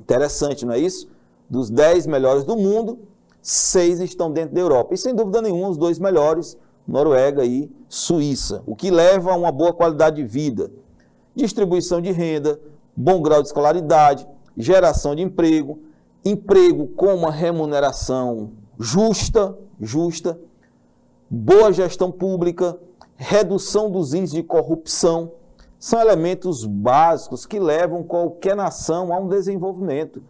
Interessante, 0.00 0.66
não 0.66 0.74
é 0.74 0.78
isso? 0.78 1.08
Dos 1.52 1.68
dez 1.68 2.06
melhores 2.06 2.44
do 2.44 2.56
mundo, 2.56 3.00
seis 3.42 4.00
estão 4.00 4.32
dentro 4.32 4.54
da 4.54 4.60
Europa. 4.62 4.94
E 4.94 4.96
sem 4.96 5.14
dúvida 5.14 5.42
nenhuma, 5.42 5.68
os 5.68 5.76
dois 5.76 5.98
melhores, 5.98 6.56
Noruega 6.88 7.44
e 7.44 7.70
Suíça, 7.90 8.62
o 8.66 8.74
que 8.74 8.90
leva 8.90 9.32
a 9.32 9.36
uma 9.36 9.52
boa 9.52 9.70
qualidade 9.70 10.16
de 10.16 10.24
vida, 10.24 10.72
distribuição 11.34 12.00
de 12.00 12.10
renda, 12.10 12.58
bom 12.96 13.20
grau 13.20 13.42
de 13.42 13.48
escolaridade, 13.48 14.26
geração 14.56 15.14
de 15.14 15.20
emprego, 15.20 15.78
emprego 16.24 16.86
com 16.86 17.14
uma 17.14 17.30
remuneração 17.30 18.52
justa, 18.80 19.54
justa, 19.78 20.40
boa 21.28 21.70
gestão 21.70 22.10
pública, 22.10 22.78
redução 23.14 23.90
dos 23.90 24.14
índices 24.14 24.36
de 24.36 24.42
corrupção, 24.42 25.32
são 25.78 26.00
elementos 26.00 26.64
básicos 26.64 27.44
que 27.44 27.60
levam 27.60 28.02
qualquer 28.02 28.56
nação 28.56 29.12
a 29.12 29.18
um 29.18 29.28
desenvolvimento. 29.28 30.22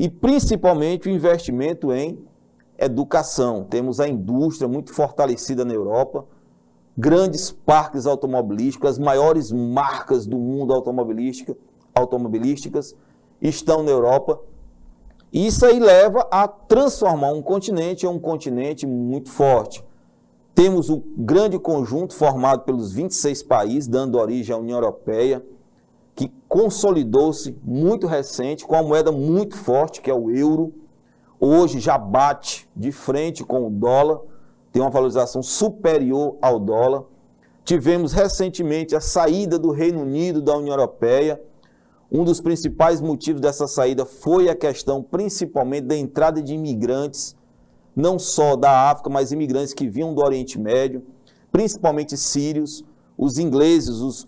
E 0.00 0.08
principalmente 0.08 1.10
o 1.10 1.12
investimento 1.12 1.92
em 1.92 2.18
educação. 2.78 3.64
Temos 3.64 4.00
a 4.00 4.08
indústria 4.08 4.66
muito 4.66 4.94
fortalecida 4.94 5.62
na 5.62 5.74
Europa, 5.74 6.24
grandes 6.96 7.50
parques 7.50 8.06
automobilísticos, 8.06 8.92
as 8.92 8.98
maiores 8.98 9.52
marcas 9.52 10.26
do 10.26 10.38
mundo 10.38 10.72
automobilística, 10.72 11.54
automobilísticas 11.94 12.96
estão 13.42 13.82
na 13.82 13.90
Europa. 13.90 14.40
Isso 15.30 15.66
aí 15.66 15.78
leva 15.78 16.26
a 16.30 16.48
transformar 16.48 17.32
um 17.32 17.42
continente 17.42 18.06
em 18.06 18.08
um 18.08 18.18
continente 18.18 18.86
muito 18.86 19.28
forte. 19.28 19.84
Temos 20.54 20.88
o 20.88 21.04
grande 21.14 21.58
conjunto 21.58 22.14
formado 22.14 22.62
pelos 22.62 22.90
26 22.90 23.42
países, 23.42 23.86
dando 23.86 24.16
origem 24.16 24.54
à 24.54 24.58
União 24.58 24.78
Europeia, 24.78 25.44
que 26.14 26.32
consolidou-se 26.48 27.56
muito 27.62 28.06
recente, 28.06 28.66
com 28.66 28.76
a 28.76 28.82
moeda 28.82 29.10
muito 29.10 29.56
forte, 29.56 30.00
que 30.00 30.10
é 30.10 30.14
o 30.14 30.30
euro. 30.30 30.74
Hoje 31.38 31.80
já 31.80 31.96
bate 31.96 32.68
de 32.76 32.92
frente 32.92 33.44
com 33.44 33.66
o 33.66 33.70
dólar, 33.70 34.20
tem 34.72 34.82
uma 34.82 34.90
valorização 34.90 35.42
superior 35.42 36.36
ao 36.42 36.58
dólar. 36.58 37.04
Tivemos 37.64 38.12
recentemente 38.12 38.94
a 38.94 39.00
saída 39.00 39.58
do 39.58 39.70
Reino 39.70 40.02
Unido 40.02 40.42
da 40.42 40.56
União 40.56 40.74
Europeia. 40.74 41.40
Um 42.10 42.24
dos 42.24 42.40
principais 42.40 43.00
motivos 43.00 43.40
dessa 43.40 43.66
saída 43.66 44.04
foi 44.04 44.48
a 44.48 44.54
questão, 44.54 45.02
principalmente, 45.02 45.86
da 45.86 45.96
entrada 45.96 46.42
de 46.42 46.54
imigrantes 46.54 47.36
não 47.94 48.18
só 48.18 48.56
da 48.56 48.90
África, 48.90 49.10
mas 49.10 49.32
imigrantes 49.32 49.74
que 49.74 49.88
vinham 49.88 50.14
do 50.14 50.22
Oriente 50.22 50.58
Médio, 50.58 51.02
principalmente 51.52 52.16
sírios. 52.16 52.84
Os 53.16 53.38
ingleses, 53.38 53.96
os 53.96 54.26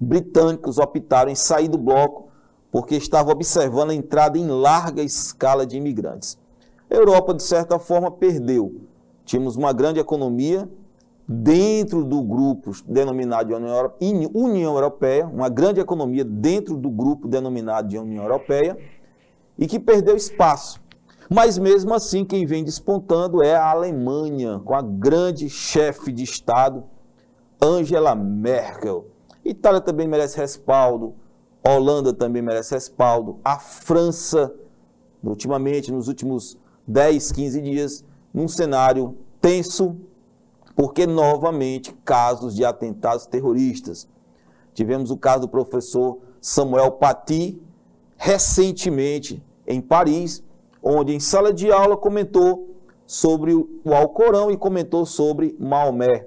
britânicos 0.00 0.78
optaram 0.78 1.30
em 1.30 1.34
sair 1.34 1.68
do 1.68 1.78
bloco 1.78 2.28
porque 2.70 2.96
estavam 2.96 3.32
observando 3.32 3.90
a 3.90 3.94
entrada 3.94 4.36
em 4.36 4.48
larga 4.48 5.02
escala 5.02 5.64
de 5.64 5.76
imigrantes. 5.76 6.36
A 6.90 6.94
Europa, 6.94 7.32
de 7.32 7.42
certa 7.42 7.78
forma, 7.78 8.10
perdeu. 8.10 8.80
Tínhamos 9.24 9.56
uma 9.56 9.72
grande 9.72 10.00
economia 10.00 10.68
dentro 11.26 12.04
do 12.04 12.22
grupo 12.22 12.72
denominado 12.86 13.48
de 13.48 13.54
União 14.34 14.74
Europeia, 14.74 15.26
uma 15.26 15.48
grande 15.48 15.80
economia 15.80 16.24
dentro 16.24 16.76
do 16.76 16.90
grupo 16.90 17.26
denominado 17.26 17.88
de 17.88 17.96
União 17.96 18.24
Europeia, 18.24 18.76
e 19.56 19.66
que 19.66 19.78
perdeu 19.78 20.16
espaço. 20.16 20.82
Mas 21.30 21.56
mesmo 21.56 21.94
assim, 21.94 22.24
quem 22.24 22.44
vem 22.44 22.62
despontando 22.62 23.42
é 23.42 23.54
a 23.54 23.70
Alemanha, 23.70 24.60
com 24.64 24.74
a 24.74 24.82
grande 24.82 25.48
chefe 25.48 26.12
de 26.12 26.22
Estado, 26.22 26.84
Angela 27.62 28.14
Merkel. 28.14 29.06
Itália 29.44 29.80
também 29.80 30.08
merece 30.08 30.38
respaldo, 30.38 31.14
Holanda 31.66 32.12
também 32.12 32.42
merece 32.42 32.74
respaldo, 32.74 33.38
a 33.44 33.58
França, 33.58 34.54
ultimamente, 35.22 35.92
nos 35.92 36.08
últimos 36.08 36.58
10, 36.86 37.32
15 37.32 37.60
dias, 37.60 38.04
num 38.32 38.48
cenário 38.48 39.16
tenso, 39.40 39.96
porque 40.74 41.06
novamente 41.06 41.94
casos 42.04 42.54
de 42.54 42.64
atentados 42.64 43.26
terroristas. 43.26 44.08
Tivemos 44.72 45.10
o 45.10 45.16
caso 45.16 45.42
do 45.42 45.48
professor 45.48 46.18
Samuel 46.40 46.92
Paty, 46.92 47.60
recentemente 48.16 49.42
em 49.66 49.80
Paris, 49.80 50.42
onde 50.82 51.14
em 51.14 51.20
sala 51.20 51.52
de 51.52 51.70
aula 51.70 51.96
comentou 51.96 52.74
sobre 53.06 53.54
o 53.54 53.94
Alcorão 53.94 54.50
e 54.50 54.56
comentou 54.56 55.06
sobre 55.06 55.56
Maomé. 55.58 56.26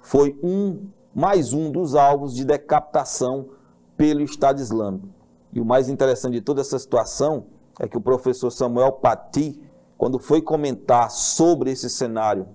Foi 0.00 0.38
um 0.42 0.86
mais 1.16 1.54
um 1.54 1.70
dos 1.70 1.94
alvos 1.94 2.34
de 2.34 2.44
decapitação 2.44 3.48
pelo 3.96 4.20
Estado 4.20 4.60
Islâmico. 4.60 5.08
E 5.50 5.60
o 5.60 5.64
mais 5.64 5.88
interessante 5.88 6.34
de 6.34 6.40
toda 6.42 6.60
essa 6.60 6.78
situação 6.78 7.46
é 7.80 7.88
que 7.88 7.96
o 7.96 8.00
professor 8.00 8.50
Samuel 8.50 8.92
Paty, 8.92 9.58
quando 9.96 10.18
foi 10.18 10.42
comentar 10.42 11.10
sobre 11.10 11.70
esse 11.70 11.88
cenário 11.88 12.46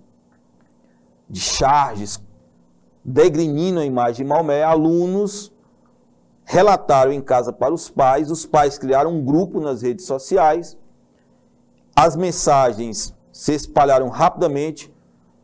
de 1.28 1.40
charges, 1.40 2.22
degrinindo 3.04 3.80
a 3.80 3.86
imagem 3.86 4.24
de 4.24 4.30
Maomé, 4.30 4.64
alunos 4.64 5.52
relataram 6.44 7.12
em 7.12 7.22
casa 7.22 7.52
para 7.52 7.74
os 7.74 7.90
pais, 7.90 8.30
os 8.30 8.46
pais 8.46 8.78
criaram 8.78 9.16
um 9.16 9.26
grupo 9.26 9.60
nas 9.60 9.82
redes 9.82 10.06
sociais 10.06 10.78
as 11.96 12.16
mensagens 12.16 13.16
se 13.32 13.54
espalharam 13.54 14.10
rapidamente. 14.10 14.91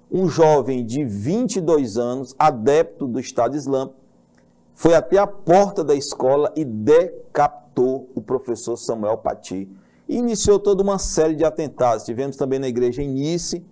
Um 0.09 0.29
jovem 0.29 0.85
de 0.85 1.03
22 1.03 1.97
anos, 1.97 2.33
adepto 2.39 3.07
do 3.07 3.19
Estado 3.19 3.57
Islâmico, 3.57 3.95
foi 4.73 4.93
até 4.93 5.17
a 5.17 5.27
porta 5.27 5.83
da 5.83 5.95
escola 5.95 6.53
e 6.55 6.63
decapitou 6.63 8.09
o 8.15 8.21
professor 8.21 8.77
Samuel 8.77 9.17
Paty. 9.17 9.69
E 10.07 10.15
iniciou 10.15 10.59
toda 10.59 10.81
uma 10.81 10.97
série 10.97 11.35
de 11.35 11.43
atentados. 11.43 12.05
Tivemos 12.05 12.37
também 12.37 12.59
na 12.59 12.67
igreja 12.67 13.01
em 13.01 13.09
Nice, 13.09 13.65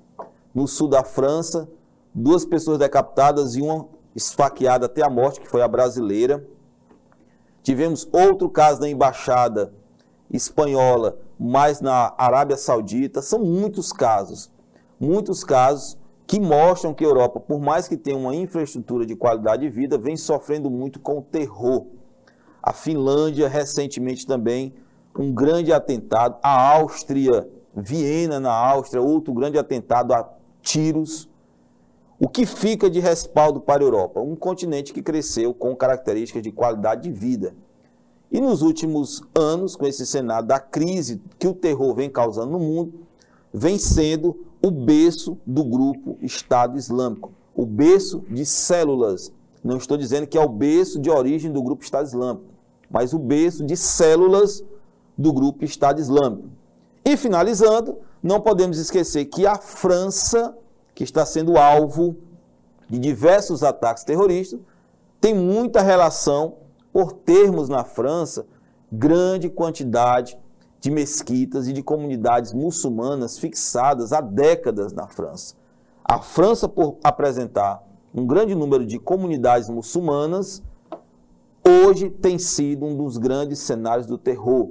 no 0.53 0.67
sul 0.67 0.89
da 0.89 1.03
França, 1.03 1.69
duas 2.13 2.43
pessoas 2.43 2.79
decapitadas 2.79 3.55
e 3.55 3.61
uma 3.61 3.87
esfaqueada 4.15 4.87
até 4.87 5.03
a 5.03 5.09
morte, 5.09 5.39
que 5.39 5.47
foi 5.47 5.61
a 5.61 5.67
brasileira. 5.67 6.45
Tivemos 7.63 8.07
outro 8.11 8.49
caso 8.49 8.81
na 8.81 8.89
embaixada 8.89 9.73
espanhola, 10.29 11.17
mas 11.39 11.81
na 11.81 12.13
Arábia 12.17 12.57
Saudita. 12.57 13.21
São 13.21 13.39
muitos 13.39 13.93
casos, 13.93 14.51
muitos 14.99 15.43
casos 15.43 15.97
que 16.27 16.39
mostram 16.39 16.93
que 16.93 17.03
a 17.03 17.07
Europa, 17.07 17.39
por 17.39 17.59
mais 17.59 17.87
que 17.87 17.95
tenha 17.95 18.17
uma 18.17 18.35
infraestrutura 18.35 19.05
de 19.05 19.15
qualidade 19.15 19.61
de 19.61 19.69
vida, 19.69 19.97
vem 19.97 20.17
sofrendo 20.17 20.69
muito 20.69 20.99
com 20.99 21.19
o 21.19 21.21
terror. 21.21 21.85
A 22.61 22.73
Finlândia, 22.73 23.47
recentemente 23.47 24.25
também, 24.25 24.73
um 25.17 25.31
grande 25.31 25.71
atentado. 25.71 26.37
A 26.41 26.73
Áustria, 26.73 27.47
Viena, 27.75 28.39
na 28.39 28.51
Áustria, 28.51 29.01
outro 29.01 29.33
grande 29.33 29.57
atentado 29.57 30.13
a 30.13 30.27
tiros. 30.61 31.29
O 32.19 32.27
que 32.27 32.45
fica 32.45 32.89
de 32.89 32.99
respaldo 32.99 33.61
para 33.61 33.83
a 33.83 33.85
Europa? 33.85 34.19
Um 34.19 34.35
continente 34.35 34.93
que 34.93 35.03
cresceu 35.03 35.53
com 35.53 35.75
características 35.75 36.41
de 36.41 36.51
qualidade 36.51 37.03
de 37.03 37.11
vida. 37.11 37.53
E 38.31 38.41
nos 38.41 38.61
últimos 38.63 39.21
anos, 39.35 39.75
com 39.75 39.85
esse 39.85 40.05
cenário 40.05 40.47
da 40.47 40.59
crise 40.59 41.21
que 41.37 41.47
o 41.47 41.53
terror 41.53 41.93
vem 41.93 42.09
causando 42.09 42.51
no 42.51 42.59
mundo, 42.59 43.05
vem 43.53 43.77
sendo 43.77 44.45
o 44.65 44.71
berço 44.71 45.37
do 45.45 45.63
grupo 45.63 46.17
Estado 46.23 46.75
Islâmico, 46.75 47.31
o 47.53 47.67
berço 47.67 48.23
de 48.27 48.43
células. 48.43 49.31
Não 49.63 49.77
estou 49.77 49.95
dizendo 49.95 50.25
que 50.25 50.35
é 50.35 50.41
o 50.41 50.49
berço 50.49 50.97
de 50.97 51.07
origem 51.07 51.51
do 51.51 51.61
grupo 51.61 51.83
Estado 51.83 52.07
Islâmico, 52.07 52.45
mas 52.89 53.13
o 53.13 53.19
berço 53.19 53.63
de 53.63 53.77
células 53.77 54.63
do 55.15 55.31
grupo 55.31 55.63
Estado 55.63 56.01
Islâmico. 56.01 56.49
E 57.05 57.15
finalizando, 57.15 57.99
não 58.23 58.41
podemos 58.41 58.79
esquecer 58.79 59.25
que 59.25 59.45
a 59.45 59.55
França, 59.55 60.57
que 60.95 61.03
está 61.03 61.23
sendo 61.27 61.59
alvo 61.59 62.17
de 62.89 62.97
diversos 62.97 63.61
ataques 63.61 64.03
terroristas, 64.03 64.59
tem 65.21 65.35
muita 65.35 65.83
relação 65.83 66.55
por 66.91 67.13
termos 67.13 67.69
na 67.69 67.83
França 67.83 68.47
grande 68.91 69.47
quantidade 69.47 70.39
de 70.85 70.91
mesquitas 70.91 71.67
e 71.67 71.73
de 71.73 71.81
comunidades 71.81 72.53
muçulmanas 72.53 73.39
fixadas 73.39 74.13
há 74.13 74.21
décadas 74.21 74.93
na 74.93 75.07
França. 75.07 75.55
A 76.03 76.19
França, 76.19 76.69
por 76.69 76.97
apresentar 77.03 77.83
um 78.13 78.23
grande 78.23 78.53
número 78.53 78.85
de 78.85 78.99
comunidades 78.99 79.67
muçulmanas, 79.67 80.61
hoje 81.67 82.11
tem 82.11 82.37
sido 82.37 82.85
um 82.85 82.95
dos 82.95 83.17
grandes 83.17 83.57
cenários 83.57 84.05
do 84.05 84.15
terror. 84.15 84.69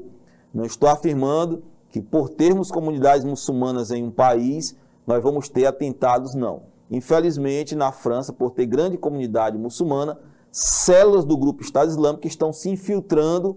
Não 0.54 0.64
estou 0.64 0.88
afirmando 0.88 1.64
que 1.90 2.00
por 2.00 2.28
termos 2.28 2.70
comunidades 2.70 3.24
muçulmanas 3.24 3.90
em 3.90 4.04
um 4.04 4.10
país, 4.12 4.76
nós 5.04 5.20
vamos 5.20 5.48
ter 5.48 5.66
atentados, 5.66 6.32
não. 6.32 6.62
Infelizmente, 6.88 7.74
na 7.74 7.90
França, 7.90 8.32
por 8.32 8.52
ter 8.52 8.66
grande 8.66 8.96
comunidade 8.96 9.58
muçulmana, 9.58 10.16
células 10.52 11.24
do 11.24 11.36
grupo 11.36 11.64
Estado 11.64 11.90
Islâmico 11.90 12.28
estão 12.28 12.52
se 12.52 12.70
infiltrando 12.70 13.56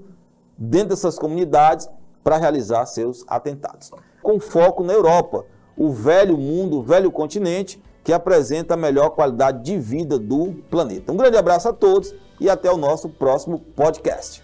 dentro 0.58 0.90
dessas 0.90 1.20
comunidades 1.20 1.88
para 2.28 2.36
realizar 2.36 2.86
seus 2.86 3.24
atentados. 3.26 3.90
Com 4.22 4.38
foco 4.38 4.84
na 4.84 4.92
Europa, 4.92 5.46
o 5.78 5.94
velho 5.94 6.38
mundo, 6.38 6.80
o 6.80 6.84
velho 6.84 7.10
continente 7.10 7.82
que 8.04 8.12
apresenta 8.12 8.74
a 8.74 8.78
melhor 8.78 9.12
qualidade 9.12 9.64
de 9.64 9.80
vida 9.80 10.20
do 10.20 10.54
planeta. 10.70 11.14
Um 11.14 11.16
grande 11.16 11.38
abraço 11.38 11.70
a 11.70 11.74
todos 11.74 12.14
e 12.38 12.50
até 12.50 12.70
o 12.70 12.76
nosso 12.76 13.08
próximo 13.08 13.60
podcast. 13.74 14.44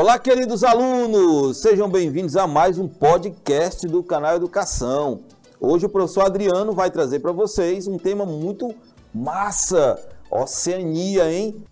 Olá, 0.00 0.16
queridos 0.16 0.62
alunos! 0.62 1.56
Sejam 1.56 1.90
bem-vindos 1.90 2.36
a 2.36 2.46
mais 2.46 2.78
um 2.78 2.86
podcast 2.86 3.84
do 3.88 4.00
canal 4.00 4.36
Educação. 4.36 5.22
Hoje 5.60 5.86
o 5.86 5.88
professor 5.88 6.24
Adriano 6.24 6.72
vai 6.72 6.88
trazer 6.88 7.18
para 7.18 7.32
vocês 7.32 7.88
um 7.88 7.98
tema 7.98 8.24
muito 8.24 8.72
massa: 9.12 10.00
Oceania, 10.30 11.32
hein? 11.32 11.64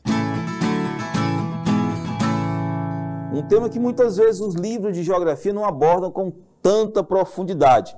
Um 3.33 3.43
tema 3.47 3.69
que 3.69 3.79
muitas 3.79 4.17
vezes 4.17 4.41
os 4.41 4.57
livros 4.57 4.97
de 4.97 5.05
geografia 5.05 5.53
não 5.53 5.65
abordam 5.65 6.11
com 6.11 6.33
tanta 6.61 7.05
profundidade. 7.05 7.97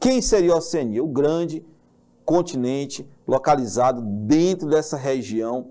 Quem 0.00 0.20
seria 0.20 0.54
a 0.54 0.56
Oceania? 0.56 1.04
O 1.04 1.06
grande 1.06 1.64
continente 2.24 3.08
localizado 3.24 4.02
dentro 4.02 4.68
dessa 4.68 4.96
região 4.96 5.68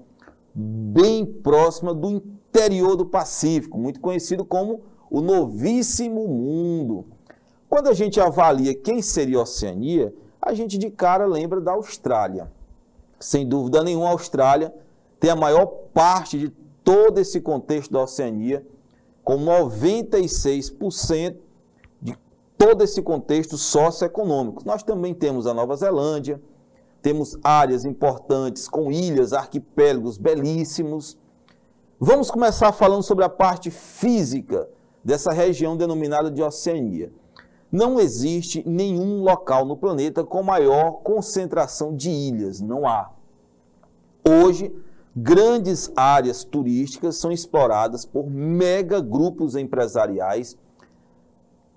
bem 0.55 1.25
próxima 1.25 1.93
do 1.93 2.38
interior 2.49 2.95
do 2.95 3.05
Pacífico, 3.05 3.77
muito 3.77 3.99
conhecido 3.99 4.43
como 4.43 4.81
o 5.09 5.21
Novíssimo 5.21 6.27
Mundo. 6.27 7.05
Quando 7.69 7.87
a 7.87 7.93
gente 7.93 8.19
avalia 8.19 8.73
quem 8.73 9.01
seria 9.01 9.37
a 9.37 9.43
Oceania, 9.43 10.13
a 10.41 10.53
gente 10.53 10.77
de 10.77 10.89
cara 10.89 11.25
lembra 11.25 11.61
da 11.61 11.73
Austrália. 11.73 12.51
Sem 13.19 13.47
dúvida 13.47 13.83
nenhuma, 13.83 14.07
a 14.07 14.11
Austrália 14.11 14.73
tem 15.19 15.29
a 15.29 15.35
maior 15.35 15.65
parte 15.93 16.39
de 16.39 16.49
todo 16.83 17.19
esse 17.19 17.41
contexto 17.41 17.91
da 17.91 18.01
Oceania, 18.01 18.65
com 19.23 19.37
96% 19.37 21.35
de 22.01 22.17
todo 22.57 22.83
esse 22.83 23.01
contexto 23.01 23.57
socioeconômico. 23.57 24.63
Nós 24.65 24.81
também 24.81 25.13
temos 25.13 25.45
a 25.45 25.53
Nova 25.53 25.75
Zelândia, 25.75 26.41
temos 27.01 27.37
áreas 27.43 27.85
importantes 27.85 28.67
com 28.67 28.91
ilhas, 28.91 29.33
arquipélagos 29.33 30.17
belíssimos, 30.17 31.17
Vamos 32.01 32.31
começar 32.31 32.71
falando 32.71 33.03
sobre 33.03 33.25
a 33.25 33.29
parte 33.29 33.69
física 33.69 34.69
dessa 35.03 35.33
região 35.33 35.75
denominada 35.75 36.31
de 36.31 36.41
Oceania. 36.41 37.11
Não 37.69 37.99
existe 37.99 38.63
nenhum 38.65 39.21
local 39.21 39.65
no 39.65 39.75
planeta 39.75 40.23
com 40.23 40.41
maior 40.41 41.01
concentração 41.03 41.93
de 41.93 42.09
ilhas, 42.09 42.61
não 42.61 42.87
há. 42.87 43.11
Hoje, 44.25 44.73
grandes 45.13 45.91
áreas 45.93 46.45
turísticas 46.45 47.17
são 47.17 47.33
exploradas 47.33 48.05
por 48.05 48.29
mega 48.29 49.01
grupos 49.01 49.57
empresariais, 49.57 50.57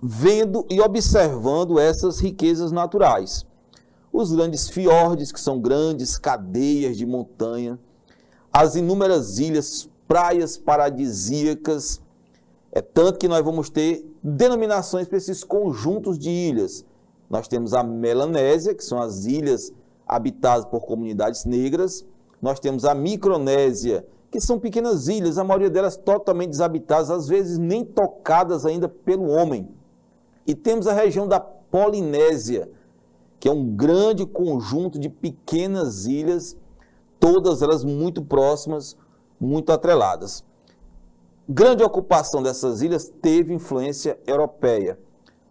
vendo 0.01 0.65
e 0.69 0.79
observando 0.79 1.77
essas 1.77 2.21
riquezas 2.21 2.71
naturais. 2.71 3.45
Os 4.11 4.31
grandes 4.31 4.69
fiordes, 4.69 5.33
que 5.33 5.39
são 5.41 5.59
grandes 5.59 6.17
cadeias 6.17 6.95
de 6.95 7.05
montanha, 7.05 7.77
as 8.53 8.77
inúmeras 8.77 9.37
ilhas 9.37 9.89
praias 10.07 10.57
paradisíacas. 10.57 12.01
É 12.71 12.81
tanto 12.81 13.19
que 13.19 13.27
nós 13.27 13.43
vamos 13.43 13.69
ter 13.69 14.05
denominações 14.23 15.07
para 15.07 15.17
esses 15.17 15.43
conjuntos 15.43 16.17
de 16.17 16.29
ilhas. 16.29 16.85
Nós 17.29 17.47
temos 17.47 17.73
a 17.73 17.83
Melanésia, 17.83 18.73
que 18.73 18.83
são 18.83 19.01
as 19.01 19.25
ilhas 19.25 19.71
habitadas 20.07 20.65
por 20.65 20.81
comunidades 20.81 21.45
negras. 21.45 22.05
Nós 22.41 22.59
temos 22.59 22.85
a 22.85 22.93
Micronésia, 22.93 24.05
que 24.29 24.41
são 24.41 24.59
pequenas 24.59 25.07
ilhas, 25.07 25.37
a 25.37 25.43
maioria 25.43 25.69
delas 25.69 25.95
totalmente 25.95 26.49
desabitadas, 26.49 27.09
às 27.09 27.27
vezes 27.27 27.57
nem 27.57 27.85
tocadas 27.85 28.65
ainda 28.65 28.89
pelo 28.89 29.27
homem. 29.27 29.69
E 30.45 30.53
temos 30.53 30.87
a 30.87 30.93
região 30.93 31.27
da 31.27 31.39
Polinésia, 31.39 32.69
que 33.39 33.47
é 33.47 33.51
um 33.51 33.75
grande 33.75 34.25
conjunto 34.25 34.99
de 34.99 35.09
pequenas 35.09 36.05
ilhas, 36.05 36.57
todas 37.19 37.61
elas 37.61 37.83
muito 37.83 38.21
próximas, 38.21 38.97
muito 39.39 39.71
atreladas. 39.71 40.43
Grande 41.47 41.83
ocupação 41.83 42.41
dessas 42.41 42.81
ilhas 42.81 43.11
teve 43.21 43.53
influência 43.53 44.17
europeia. 44.25 44.97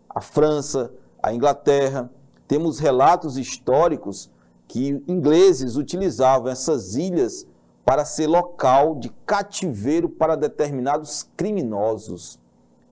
A 0.08 0.20
França, 0.20 0.92
a 1.22 1.32
Inglaterra, 1.32 2.10
temos 2.48 2.78
relatos 2.78 3.36
históricos 3.36 4.30
que 4.66 5.02
ingleses 5.06 5.76
utilizavam 5.76 6.50
essas 6.50 6.94
ilhas 6.94 7.46
para 7.84 8.04
ser 8.04 8.26
local 8.26 8.94
de 8.94 9.10
cativeiro 9.26 10.08
para 10.08 10.36
determinados 10.36 11.28
criminosos. 11.36 12.38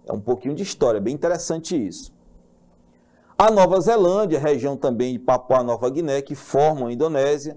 É 0.07 0.12
um 0.12 0.20
pouquinho 0.20 0.55
de 0.55 0.62
história, 0.62 1.00
bem 1.00 1.14
interessante 1.14 1.76
isso. 1.76 2.12
A 3.38 3.50
Nova 3.50 3.81
Zelândia, 3.81 4.38
região 4.38 4.76
também 4.76 5.14
de 5.14 5.18
Papua 5.18 5.62
Nova 5.62 5.88
Guiné, 5.88 6.20
que 6.20 6.35
formam 6.35 6.88
a 6.88 6.92
Indonésia, 6.92 7.57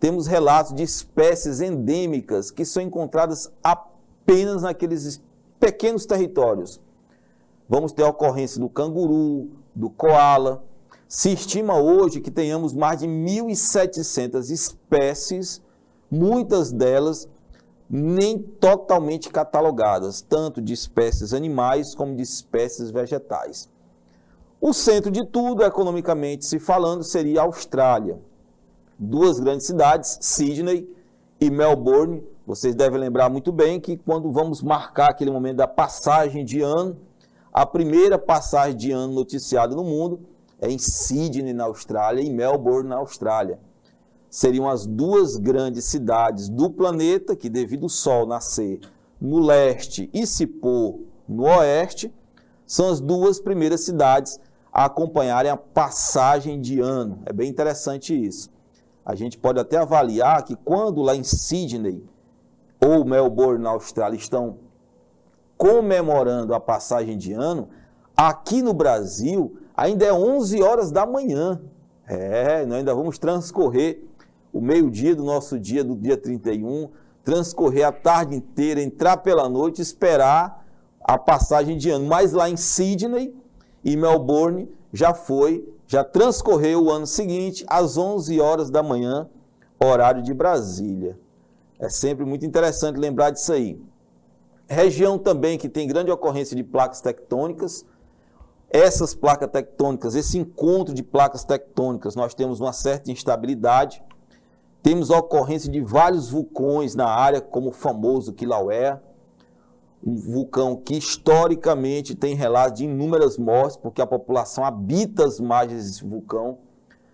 temos 0.00 0.26
relatos 0.26 0.74
de 0.74 0.82
espécies 0.82 1.60
endêmicas 1.60 2.50
que 2.50 2.64
são 2.64 2.82
encontradas 2.82 3.52
apenas 3.62 4.62
naqueles 4.62 5.22
pequenos 5.60 6.06
territórios. 6.06 6.80
Vamos 7.68 7.92
ter 7.92 8.02
a 8.02 8.08
ocorrência 8.08 8.58
do 8.58 8.68
canguru, 8.68 9.50
do 9.74 9.90
koala. 9.90 10.64
Se 11.06 11.30
estima 11.30 11.78
hoje 11.78 12.20
que 12.20 12.30
tenhamos 12.30 12.72
mais 12.72 13.00
de 13.00 13.06
1.700 13.06 14.50
espécies 14.50 15.62
muitas 16.10 16.72
delas 16.72 17.28
nem 17.88 18.38
totalmente 18.38 19.28
catalogadas, 19.30 20.22
tanto 20.22 20.62
de 20.62 20.72
espécies 20.72 21.34
animais 21.34 21.94
como 21.94 22.14
de 22.16 22.22
espécies 22.22 22.90
vegetais. 22.90 23.68
O 24.60 24.72
centro 24.72 25.10
de 25.10 25.26
tudo, 25.26 25.64
economicamente 25.64 26.44
se 26.44 26.58
falando, 26.58 27.02
seria 27.02 27.40
a 27.40 27.44
Austrália. 27.44 28.18
Duas 29.02 29.40
grandes 29.40 29.66
cidades, 29.66 30.18
Sydney 30.20 30.86
e 31.40 31.48
Melbourne. 31.48 32.22
Vocês 32.46 32.74
devem 32.74 33.00
lembrar 33.00 33.30
muito 33.30 33.50
bem 33.50 33.80
que 33.80 33.96
quando 33.96 34.30
vamos 34.30 34.62
marcar 34.62 35.08
aquele 35.08 35.30
momento 35.30 35.56
da 35.56 35.66
passagem 35.66 36.44
de 36.44 36.60
ano, 36.60 36.98
a 37.50 37.64
primeira 37.64 38.18
passagem 38.18 38.76
de 38.76 38.92
ano 38.92 39.14
noticiada 39.14 39.74
no 39.74 39.82
mundo 39.82 40.20
é 40.60 40.70
em 40.70 40.76
Sydney, 40.76 41.54
na 41.54 41.64
Austrália, 41.64 42.20
e 42.20 42.28
Melbourne, 42.28 42.90
na 42.90 42.96
Austrália 42.96 43.58
seriam 44.28 44.68
as 44.68 44.86
duas 44.86 45.38
grandes 45.38 45.86
cidades 45.86 46.50
do 46.50 46.68
planeta 46.68 47.34
que, 47.34 47.48
devido 47.48 47.84
ao 47.84 47.88
Sol 47.88 48.26
nascer 48.26 48.80
no 49.18 49.38
leste 49.38 50.10
e 50.12 50.26
se 50.26 50.46
pôr 50.46 51.00
no 51.26 51.44
oeste, 51.44 52.14
são 52.66 52.90
as 52.90 53.00
duas 53.00 53.40
primeiras 53.40 53.80
cidades 53.80 54.38
a 54.70 54.84
acompanharem 54.84 55.50
a 55.50 55.56
passagem 55.56 56.60
de 56.60 56.80
ano. 56.80 57.22
É 57.24 57.32
bem 57.32 57.48
interessante 57.48 58.14
isso. 58.14 58.50
A 59.04 59.14
gente 59.14 59.38
pode 59.38 59.58
até 59.58 59.76
avaliar 59.76 60.44
que 60.44 60.54
quando 60.56 61.02
lá 61.02 61.14
em 61.16 61.24
Sydney 61.24 62.04
ou 62.84 63.04
Melbourne, 63.04 63.62
na 63.62 63.70
Austrália, 63.70 64.16
estão 64.16 64.58
comemorando 65.56 66.54
a 66.54 66.60
passagem 66.60 67.18
de 67.18 67.32
ano, 67.32 67.68
aqui 68.16 68.62
no 68.62 68.72
Brasil 68.72 69.56
ainda 69.76 70.04
é 70.04 70.12
11 70.12 70.62
horas 70.62 70.90
da 70.90 71.04
manhã. 71.04 71.60
É, 72.06 72.64
nós 72.66 72.78
ainda 72.78 72.94
vamos 72.94 73.18
transcorrer 73.18 74.02
o 74.52 74.60
meio-dia 74.60 75.14
do 75.14 75.22
nosso 75.22 75.58
dia, 75.58 75.84
do 75.84 75.94
dia 75.94 76.16
31, 76.16 76.90
transcorrer 77.22 77.86
a 77.86 77.92
tarde 77.92 78.34
inteira, 78.34 78.82
entrar 78.82 79.18
pela 79.18 79.48
noite, 79.48 79.80
esperar 79.80 80.66
a 81.02 81.16
passagem 81.16 81.76
de 81.78 81.90
ano. 81.90 82.06
Mas 82.06 82.32
lá 82.32 82.48
em 82.48 82.56
Sydney 82.56 83.34
e 83.84 83.96
Melbourne 83.96 84.68
já 84.92 85.14
foi, 85.14 85.66
já 85.90 86.04
transcorreu 86.04 86.84
o 86.84 86.90
ano 86.90 87.04
seguinte, 87.04 87.64
às 87.66 87.98
11 87.98 88.40
horas 88.40 88.70
da 88.70 88.80
manhã, 88.80 89.28
horário 89.82 90.22
de 90.22 90.32
Brasília. 90.32 91.18
É 91.80 91.88
sempre 91.88 92.24
muito 92.24 92.46
interessante 92.46 92.96
lembrar 92.96 93.30
disso 93.30 93.52
aí. 93.52 93.82
Região 94.68 95.18
também 95.18 95.58
que 95.58 95.68
tem 95.68 95.88
grande 95.88 96.08
ocorrência 96.12 96.54
de 96.54 96.62
placas 96.62 97.00
tectônicas. 97.00 97.84
Essas 98.70 99.16
placas 99.16 99.50
tectônicas, 99.50 100.14
esse 100.14 100.38
encontro 100.38 100.94
de 100.94 101.02
placas 101.02 101.42
tectônicas, 101.42 102.14
nós 102.14 102.34
temos 102.34 102.60
uma 102.60 102.72
certa 102.72 103.10
instabilidade 103.10 104.00
temos 104.82 105.10
a 105.10 105.18
ocorrência 105.18 105.70
de 105.70 105.80
vários 105.80 106.30
vulcões 106.30 106.94
na 106.94 107.06
área, 107.06 107.40
como 107.40 107.68
o 107.68 107.72
famoso 107.72 108.32
Kilauea, 108.32 109.02
um 110.04 110.16
vulcão 110.16 110.76
que 110.76 110.96
historicamente 110.96 112.14
tem 112.14 112.34
relatos 112.34 112.78
de 112.78 112.84
inúmeras 112.84 113.36
mortes, 113.36 113.76
porque 113.76 114.00
a 114.00 114.06
população 114.06 114.64
habita 114.64 115.24
as 115.24 115.38
margens 115.38 115.84
desse 115.84 116.04
vulcão, 116.04 116.58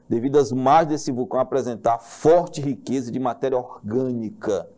devido 0.08 0.38
às 0.38 0.52
margens 0.52 0.88
desse 0.88 1.10
vulcão 1.10 1.40
apresentar 1.40 1.98
forte 1.98 2.60
riqueza 2.60 3.10
de 3.10 3.18
matéria 3.18 3.58
orgânica. 3.58 4.68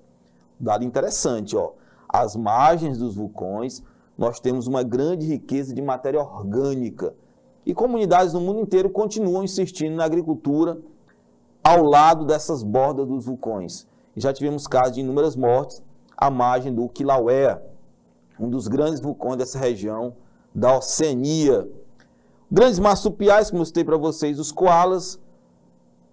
Dado 0.59 0.85
interessante, 0.85 1.55
ó. 1.57 1.73
As 2.09 2.35
margens 2.35 2.99
dos 2.99 3.15
vulcões, 3.15 3.83
nós 4.17 4.41
temos 4.41 4.67
uma 4.67 4.83
grande 4.83 5.27
riqueza 5.27 5.75
de 5.75 5.83
matéria 5.83 6.21
orgânica. 6.21 7.15
E 7.67 7.75
comunidades 7.75 8.33
no 8.33 8.41
mundo 8.41 8.61
inteiro 8.61 8.89
continuam 8.89 9.45
insistindo 9.45 9.95
na 9.95 10.05
agricultura 10.05 10.79
ao 11.63 11.83
lado 11.85 12.25
dessas 12.25 12.63
bordas 12.63 13.07
dos 13.07 13.27
vulcões. 13.27 13.87
E 14.17 14.21
já 14.21 14.33
tivemos 14.33 14.67
casos 14.67 14.95
de 14.95 15.01
inúmeras 15.01 15.37
mortes 15.37 15.83
à 16.17 16.31
margem 16.31 16.75
do 16.75 16.89
Kilauea, 16.89 17.63
um 18.39 18.49
dos 18.49 18.69
grandes 18.69 19.01
vulcões 19.01 19.37
dessa 19.37 19.59
região 19.59 20.15
da 20.55 20.77
Oceania. 20.77 21.69
Grandes 22.51 22.79
marsupiais, 22.79 23.51
eu 23.51 23.65
citei 23.65 23.85
para 23.85 23.97
vocês, 23.97 24.39
os 24.39 24.51
koalas. 24.51 25.19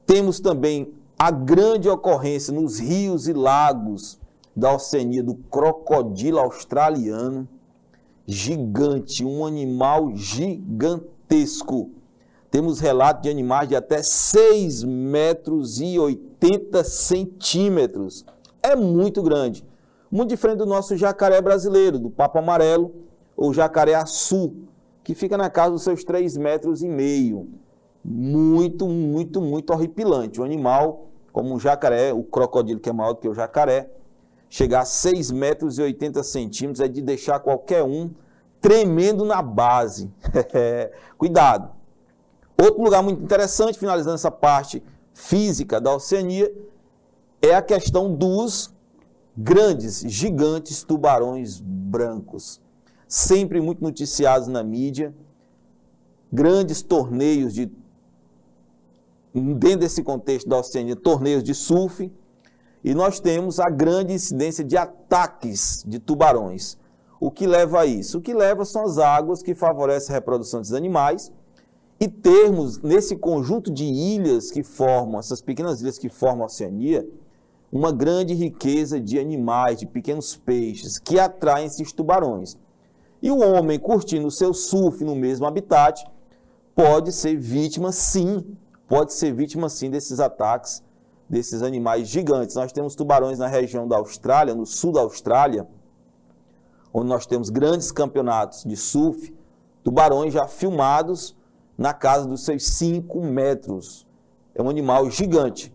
Temos 0.05 0.39
também 0.39 0.93
a 1.17 1.31
grande 1.31 1.89
ocorrência 1.89 2.53
nos 2.53 2.79
rios 2.79 3.27
e 3.27 3.33
lagos 3.33 4.19
da 4.55 4.73
Oceania 4.73 5.23
do 5.23 5.35
crocodilo 5.35 6.39
australiano, 6.39 7.47
gigante, 8.27 9.23
um 9.23 9.45
animal 9.45 10.15
gigantesco. 10.15 11.91
Temos 12.49 12.79
relatos 12.79 13.23
de 13.23 13.29
animais 13.29 13.67
de 13.67 13.75
até 13.75 14.01
6 14.01 14.83
metros 14.83 15.81
e 15.81 15.99
80 15.99 16.83
centímetros. 16.83 18.25
É 18.63 18.75
muito 18.75 19.21
grande. 19.21 19.63
Muito 20.15 20.29
diferente 20.29 20.59
do 20.59 20.65
nosso 20.65 20.95
jacaré 20.95 21.41
brasileiro, 21.41 21.99
do 21.99 22.09
papo 22.09 22.39
amarelo 22.39 22.95
ou 23.35 23.53
jacaré 23.53 23.95
açu, 23.95 24.55
que 25.03 25.13
fica 25.13 25.37
na 25.37 25.49
casa 25.49 25.71
dos 25.71 25.83
seus 25.83 26.05
3 26.05 26.37
metros 26.37 26.81
e 26.81 26.87
meio. 26.87 27.49
Muito, 28.01 28.87
muito, 28.87 29.41
muito 29.41 29.73
horripilante. 29.73 30.39
O 30.39 30.45
animal, 30.45 31.07
como 31.33 31.53
o 31.53 31.59
jacaré, 31.59 32.13
o 32.13 32.23
crocodilo 32.23 32.79
que 32.79 32.89
é 32.89 32.93
maior 32.93 33.11
do 33.11 33.19
que 33.19 33.27
o 33.27 33.33
jacaré, 33.33 33.89
chegar 34.49 34.83
a 34.83 34.85
6 34.85 35.31
metros 35.31 35.77
e 35.79 35.81
80 35.81 36.23
centímetros 36.23 36.79
é 36.79 36.87
de 36.87 37.01
deixar 37.01 37.41
qualquer 37.41 37.83
um 37.83 38.09
tremendo 38.61 39.25
na 39.25 39.41
base. 39.41 40.09
Cuidado! 41.17 41.71
Outro 42.57 42.81
lugar 42.81 43.03
muito 43.03 43.21
interessante, 43.21 43.77
finalizando 43.77 44.15
essa 44.15 44.31
parte 44.31 44.81
física 45.13 45.81
da 45.81 45.93
Oceania, 45.93 46.49
é 47.41 47.53
a 47.53 47.61
questão 47.61 48.15
dos 48.15 48.73
grandes, 49.37 50.01
gigantes 50.07 50.83
tubarões 50.83 51.59
brancos. 51.59 52.61
Sempre 53.07 53.61
muito 53.61 53.83
noticiados 53.83 54.47
na 54.47 54.63
mídia, 54.63 55.13
grandes 56.31 56.81
torneios 56.81 57.53
de 57.53 57.71
dentro 59.33 59.79
desse 59.79 60.01
contexto 60.01 60.47
da 60.47 60.57
Oceania, 60.57 60.95
torneios 60.95 61.43
de 61.43 61.53
surf, 61.53 62.09
e 62.81 62.93
nós 62.93 63.19
temos 63.19 63.59
a 63.59 63.69
grande 63.69 64.13
incidência 64.13 64.63
de 64.63 64.77
ataques 64.77 65.83
de 65.85 65.99
tubarões. 65.99 66.77
O 67.19 67.29
que 67.29 67.45
leva 67.45 67.81
a 67.81 67.85
isso? 67.85 68.19
O 68.19 68.21
que 68.21 68.33
leva 68.33 68.63
são 68.63 68.85
as 68.85 68.97
águas 68.97 69.43
que 69.43 69.53
favorecem 69.53 70.13
a 70.13 70.17
reprodução 70.17 70.61
dos 70.61 70.71
animais, 70.71 71.33
e 71.99 72.07
termos 72.07 72.81
nesse 72.81 73.15
conjunto 73.15 73.71
de 73.71 73.83
ilhas 73.83 74.51
que 74.51 74.63
formam, 74.63 75.19
essas 75.19 75.41
pequenas 75.41 75.81
ilhas 75.81 75.97
que 75.97 76.09
formam 76.09 76.43
a 76.43 76.45
Oceania, 76.45 77.05
uma 77.75 77.91
grande 77.91 78.33
riqueza 78.33 79.01
de 79.01 79.19
animais, 79.19 79.79
de 79.79 79.85
pequenos 79.85 80.37
peixes 80.37 80.97
que 80.97 81.19
atraem 81.19 81.65
esses 81.65 81.91
tubarões. 81.91 82.57
E 83.21 83.29
o 83.29 83.39
homem 83.39 83.77
curtindo 83.77 84.27
o 84.27 84.31
seu 84.31 84.53
surf 84.53 85.03
no 85.03 85.13
mesmo 85.13 85.45
habitat 85.45 86.09
pode 86.73 87.11
ser 87.11 87.37
vítima 87.37 87.91
sim, 87.91 88.55
pode 88.87 89.13
ser 89.13 89.33
vítima 89.33 89.67
sim 89.67 89.89
desses 89.89 90.21
ataques 90.21 90.81
desses 91.29 91.61
animais 91.61 92.07
gigantes. 92.07 92.55
Nós 92.55 92.71
temos 92.71 92.95
tubarões 92.95 93.39
na 93.39 93.47
região 93.47 93.85
da 93.85 93.97
Austrália, 93.97 94.55
no 94.55 94.65
sul 94.65 94.93
da 94.93 95.01
Austrália, 95.01 95.67
onde 96.93 97.09
nós 97.09 97.25
temos 97.25 97.49
grandes 97.49 97.91
campeonatos 97.91 98.63
de 98.63 98.77
surf, 98.77 99.35
tubarões 99.83 100.33
já 100.33 100.47
filmados 100.47 101.35
na 101.77 101.93
casa 101.93 102.25
dos 102.25 102.45
seus 102.45 102.63
5 102.67 103.21
metros. 103.21 104.07
É 104.53 104.63
um 104.63 104.69
animal 104.69 105.11
gigante. 105.11 105.74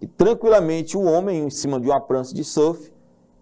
E 0.00 0.06
tranquilamente 0.06 0.96
o 0.96 1.02
homem, 1.02 1.44
em 1.44 1.50
cima 1.50 1.80
de 1.80 1.88
uma 1.88 2.00
prancha 2.00 2.34
de 2.34 2.44
surf, 2.44 2.92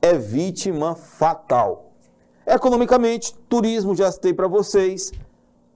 é 0.01 0.15
vítima 0.17 0.95
fatal. 0.95 1.93
Economicamente, 2.47 3.35
turismo, 3.49 3.95
já 3.95 4.11
citei 4.11 4.35
para 4.35 4.49
vocês, 4.49 5.13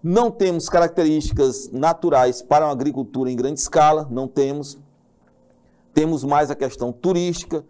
Não 0.03 0.31
temos 0.31 0.69
características 0.69 1.69
naturais 1.73 2.41
para 2.41 2.65
uma 2.65 2.73
agricultura 2.73 3.29
em 3.29 3.35
grande 3.35 3.59
escala, 3.59 4.07
não 4.09 4.29
temos. 4.29 4.79
Temos 5.93 6.23
mais 6.23 6.49
a 6.49 6.55
questão 6.55 6.93
turística. 6.93 7.65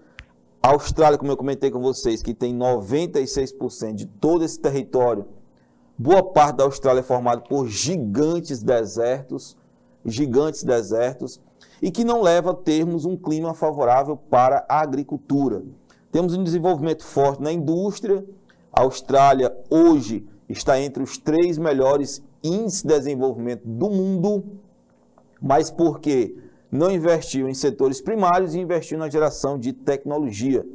A 0.62 0.70
Austrália, 0.72 1.16
como 1.16 1.32
eu 1.32 1.36
comentei 1.36 1.70
com 1.70 1.80
vocês, 1.80 2.22
que 2.22 2.34
tem 2.34 2.54
96% 2.54 3.94
de 3.94 4.04
todo 4.04 4.44
esse 4.44 4.60
território, 4.60 5.24
boa 5.96 6.22
parte 6.22 6.56
da 6.56 6.64
Austrália 6.64 7.00
é 7.00 7.02
formada 7.02 7.40
por 7.40 7.68
gigantes 7.68 8.62
desertos, 8.62 9.56
gigantes 10.04 10.62
desertos, 10.62 11.40
e 11.80 11.90
que 11.90 12.04
não 12.04 12.22
leva 12.22 12.50
a 12.50 12.54
termos 12.54 13.04
um 13.04 13.16
clima 13.16 13.54
favorável 13.54 14.16
para 14.16 14.64
a 14.68 14.80
agricultura. 14.80 15.62
Temos 16.10 16.34
um 16.34 16.42
desenvolvimento 16.42 17.04
forte 17.04 17.42
na 17.42 17.52
indústria. 17.52 18.24
A 18.72 18.82
Austrália 18.82 19.54
hoje 19.68 20.26
está 20.48 20.80
entre 20.80 21.02
os 21.02 21.18
três 21.18 21.58
melhores 21.58 22.22
índices 22.42 22.82
de 22.82 22.88
desenvolvimento 22.88 23.62
do 23.64 23.90
mundo, 23.90 24.44
mas 25.40 25.70
porque 25.70 26.36
não 26.70 26.90
investiu 26.90 27.48
em 27.48 27.54
setores 27.54 28.00
primários 28.00 28.54
e 28.54 28.60
investiu 28.60 28.98
na 28.98 29.08
geração 29.08 29.58
de 29.58 29.72
tecnologia. 29.72 30.66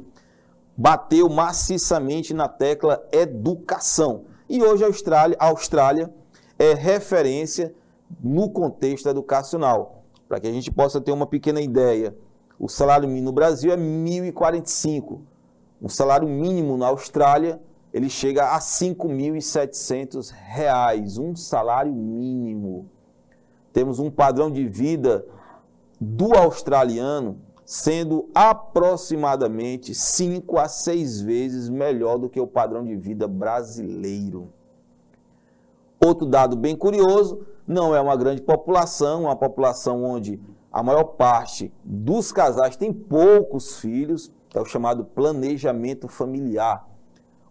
Bateu 0.76 1.28
maciçamente 1.28 2.32
na 2.32 2.48
tecla 2.48 3.02
educação. 3.12 4.24
E 4.48 4.62
hoje 4.62 4.84
a 4.84 4.86
Austrália, 4.86 5.36
a 5.38 5.48
Austrália 5.48 6.12
é 6.58 6.74
referência 6.74 7.74
no 8.22 8.50
contexto 8.50 9.08
educacional. 9.08 10.01
Para 10.32 10.40
que 10.40 10.48
a 10.48 10.52
gente 10.52 10.72
possa 10.72 10.98
ter 10.98 11.12
uma 11.12 11.26
pequena 11.26 11.60
ideia, 11.60 12.16
o 12.58 12.66
salário 12.66 13.06
mínimo 13.06 13.26
no 13.26 13.32
Brasil 13.32 13.70
é 13.70 13.76
1.045. 13.76 15.20
O 15.78 15.90
salário 15.90 16.26
mínimo 16.26 16.78
na 16.78 16.86
Austrália, 16.86 17.60
ele 17.92 18.08
chega 18.08 18.44
a 18.44 18.54
R$ 18.54 18.60
5.700, 18.60 20.32
um 21.18 21.36
salário 21.36 21.92
mínimo. 21.92 22.88
Temos 23.74 23.98
um 23.98 24.10
padrão 24.10 24.50
de 24.50 24.66
vida 24.66 25.22
do 26.00 26.34
australiano 26.34 27.38
sendo 27.66 28.30
aproximadamente 28.34 29.94
5 29.94 30.58
a 30.58 30.66
6 30.66 31.20
vezes 31.20 31.68
melhor 31.68 32.16
do 32.16 32.30
que 32.30 32.40
o 32.40 32.46
padrão 32.46 32.82
de 32.82 32.96
vida 32.96 33.28
brasileiro. 33.28 34.50
Outro 36.02 36.26
dado 36.26 36.56
bem 36.56 36.74
curioso, 36.74 37.51
não 37.66 37.94
é 37.94 38.00
uma 38.00 38.16
grande 38.16 38.42
população, 38.42 39.22
uma 39.22 39.36
população 39.36 40.04
onde 40.04 40.40
a 40.70 40.82
maior 40.82 41.04
parte 41.04 41.72
dos 41.84 42.32
casais 42.32 42.76
tem 42.76 42.92
poucos 42.92 43.78
filhos, 43.78 44.32
é 44.54 44.60
o 44.60 44.64
chamado 44.64 45.04
planejamento 45.04 46.08
familiar. 46.08 46.88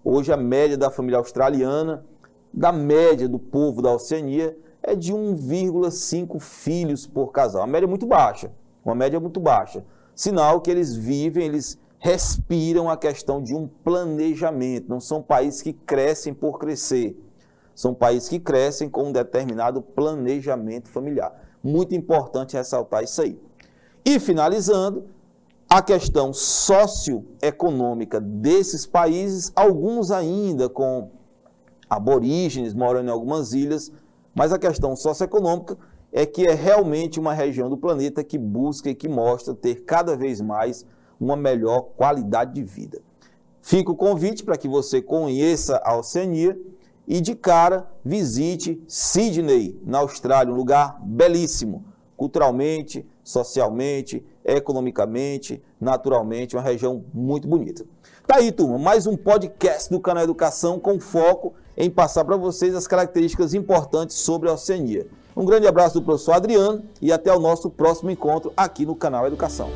Hoje 0.04 0.32
a 0.34 0.38
média 0.38 0.78
da 0.78 0.90
família 0.90 1.18
australiana, 1.18 2.06
da 2.54 2.72
média 2.72 3.30
do 3.30 3.40
povo 3.40 3.82
da 3.82 3.94
Oceania, 3.94 4.58
é 4.84 4.96
de 4.96 5.14
1,5 5.14 6.40
filhos 6.40 7.06
por 7.06 7.32
casal. 7.32 7.62
Uma 7.62 7.68
média 7.68 7.88
muito 7.88 8.06
baixa, 8.06 8.52
uma 8.84 8.96
média 8.96 9.20
muito 9.20 9.40
baixa. 9.40 9.86
Sinal 10.16 10.60
que 10.60 10.70
eles 10.70 10.96
vivem, 10.96 11.46
eles 11.46 11.80
respiram 12.00 12.90
a 12.90 12.98
questão 12.98 13.42
de 13.42 13.56
um 13.56 13.68
planejamento. 13.68 14.90
Não 14.90 15.00
são 15.00 15.22
países 15.22 15.62
que 15.62 15.74
crescem 15.74 16.34
por 16.34 16.58
crescer 16.58 17.16
são 17.76 17.94
países 17.94 18.30
que 18.30 18.40
crescem 18.40 18.90
com 18.90 19.06
um 19.06 19.12
determinado 19.12 19.82
planejamento 19.82 20.90
familiar. 20.90 21.34
Muito 21.64 21.96
importante 21.96 22.56
ressaltar 22.56 23.04
isso 23.04 23.22
aí. 23.22 23.40
E 24.06 24.20
finalizando, 24.20 25.06
a 25.70 25.82
questão 25.82 26.34
socioeconômica 26.34 28.20
desses 28.20 28.86
países, 28.86 29.52
alguns 29.56 30.12
ainda 30.12 30.68
com 30.68 31.12
aborígenes 31.90 32.74
morando 32.74 33.08
em 33.08 33.12
algumas 33.12 33.54
ilhas, 33.54 33.92
mas 34.36 34.52
a 34.52 34.60
questão 34.60 34.96
socioeconômica 34.96 35.78
é 36.12 36.26
que 36.26 36.46
é 36.46 36.54
realmente 36.54 37.20
uma 37.20 37.34
região 37.34 37.70
do 37.70 37.78
planeta 37.78 38.24
que 38.24 38.38
busca 38.38 38.90
e 38.90 38.96
que 38.96 39.08
mostra 39.08 39.54
ter 39.54 39.86
cada 39.86 40.16
vez 40.16 40.42
mais 40.42 40.86
uma 41.20 41.38
melhor 41.38 41.82
qualidade 41.96 42.54
de 42.54 42.64
vida. 42.64 43.00
Fica 43.62 43.92
o 43.92 43.96
convite 43.96 44.44
para 44.44 44.58
que 44.58 44.68
você 44.68 45.02
conheça 45.02 45.80
a 45.86 45.96
Oceania 45.96 46.60
e 47.12 47.20
de 47.20 47.36
cara 47.36 47.92
visite 48.06 48.82
Sydney, 48.88 49.78
na 49.86 49.98
Austrália, 49.98 50.54
um 50.54 50.56
lugar 50.56 50.98
belíssimo, 51.04 51.84
culturalmente, 52.16 53.06
socialmente, 53.22 54.26
economicamente, 54.46 55.62
naturalmente, 55.78 56.56
uma 56.56 56.62
região 56.62 57.04
muito 57.14 57.50
bonita. 57.50 57.86
Tá 58.26 58.38
aí, 58.38 58.50
turma, 58.50 58.78
mais 58.78 59.08
um 59.08 59.18
podcast 59.18 59.90
do 59.90 60.00
canal 60.00 60.24
Educação 60.24 60.80
com 60.80 61.02
foco 61.02 61.54
em 61.76 61.90
passar 61.90 62.24
para 62.24 62.38
vocês 62.38 62.74
as 62.74 62.88
características 62.88 63.54
importantes 63.54 64.16
sobre 64.16 64.48
a 64.48 64.54
Oceania. 64.54 65.06
Um 65.36 65.44
grande 65.44 65.68
abraço 65.68 66.00
do 66.00 66.06
professor 66.06 66.32
Adriano 66.32 66.82
e 67.02 67.12
até 67.12 67.34
o 67.36 67.42
nosso 67.42 67.70
próximo 67.70 68.10
encontro 68.10 68.54
aqui 68.56 68.86
no 68.86 68.96
canal 68.96 69.28
Educação. 69.28 69.70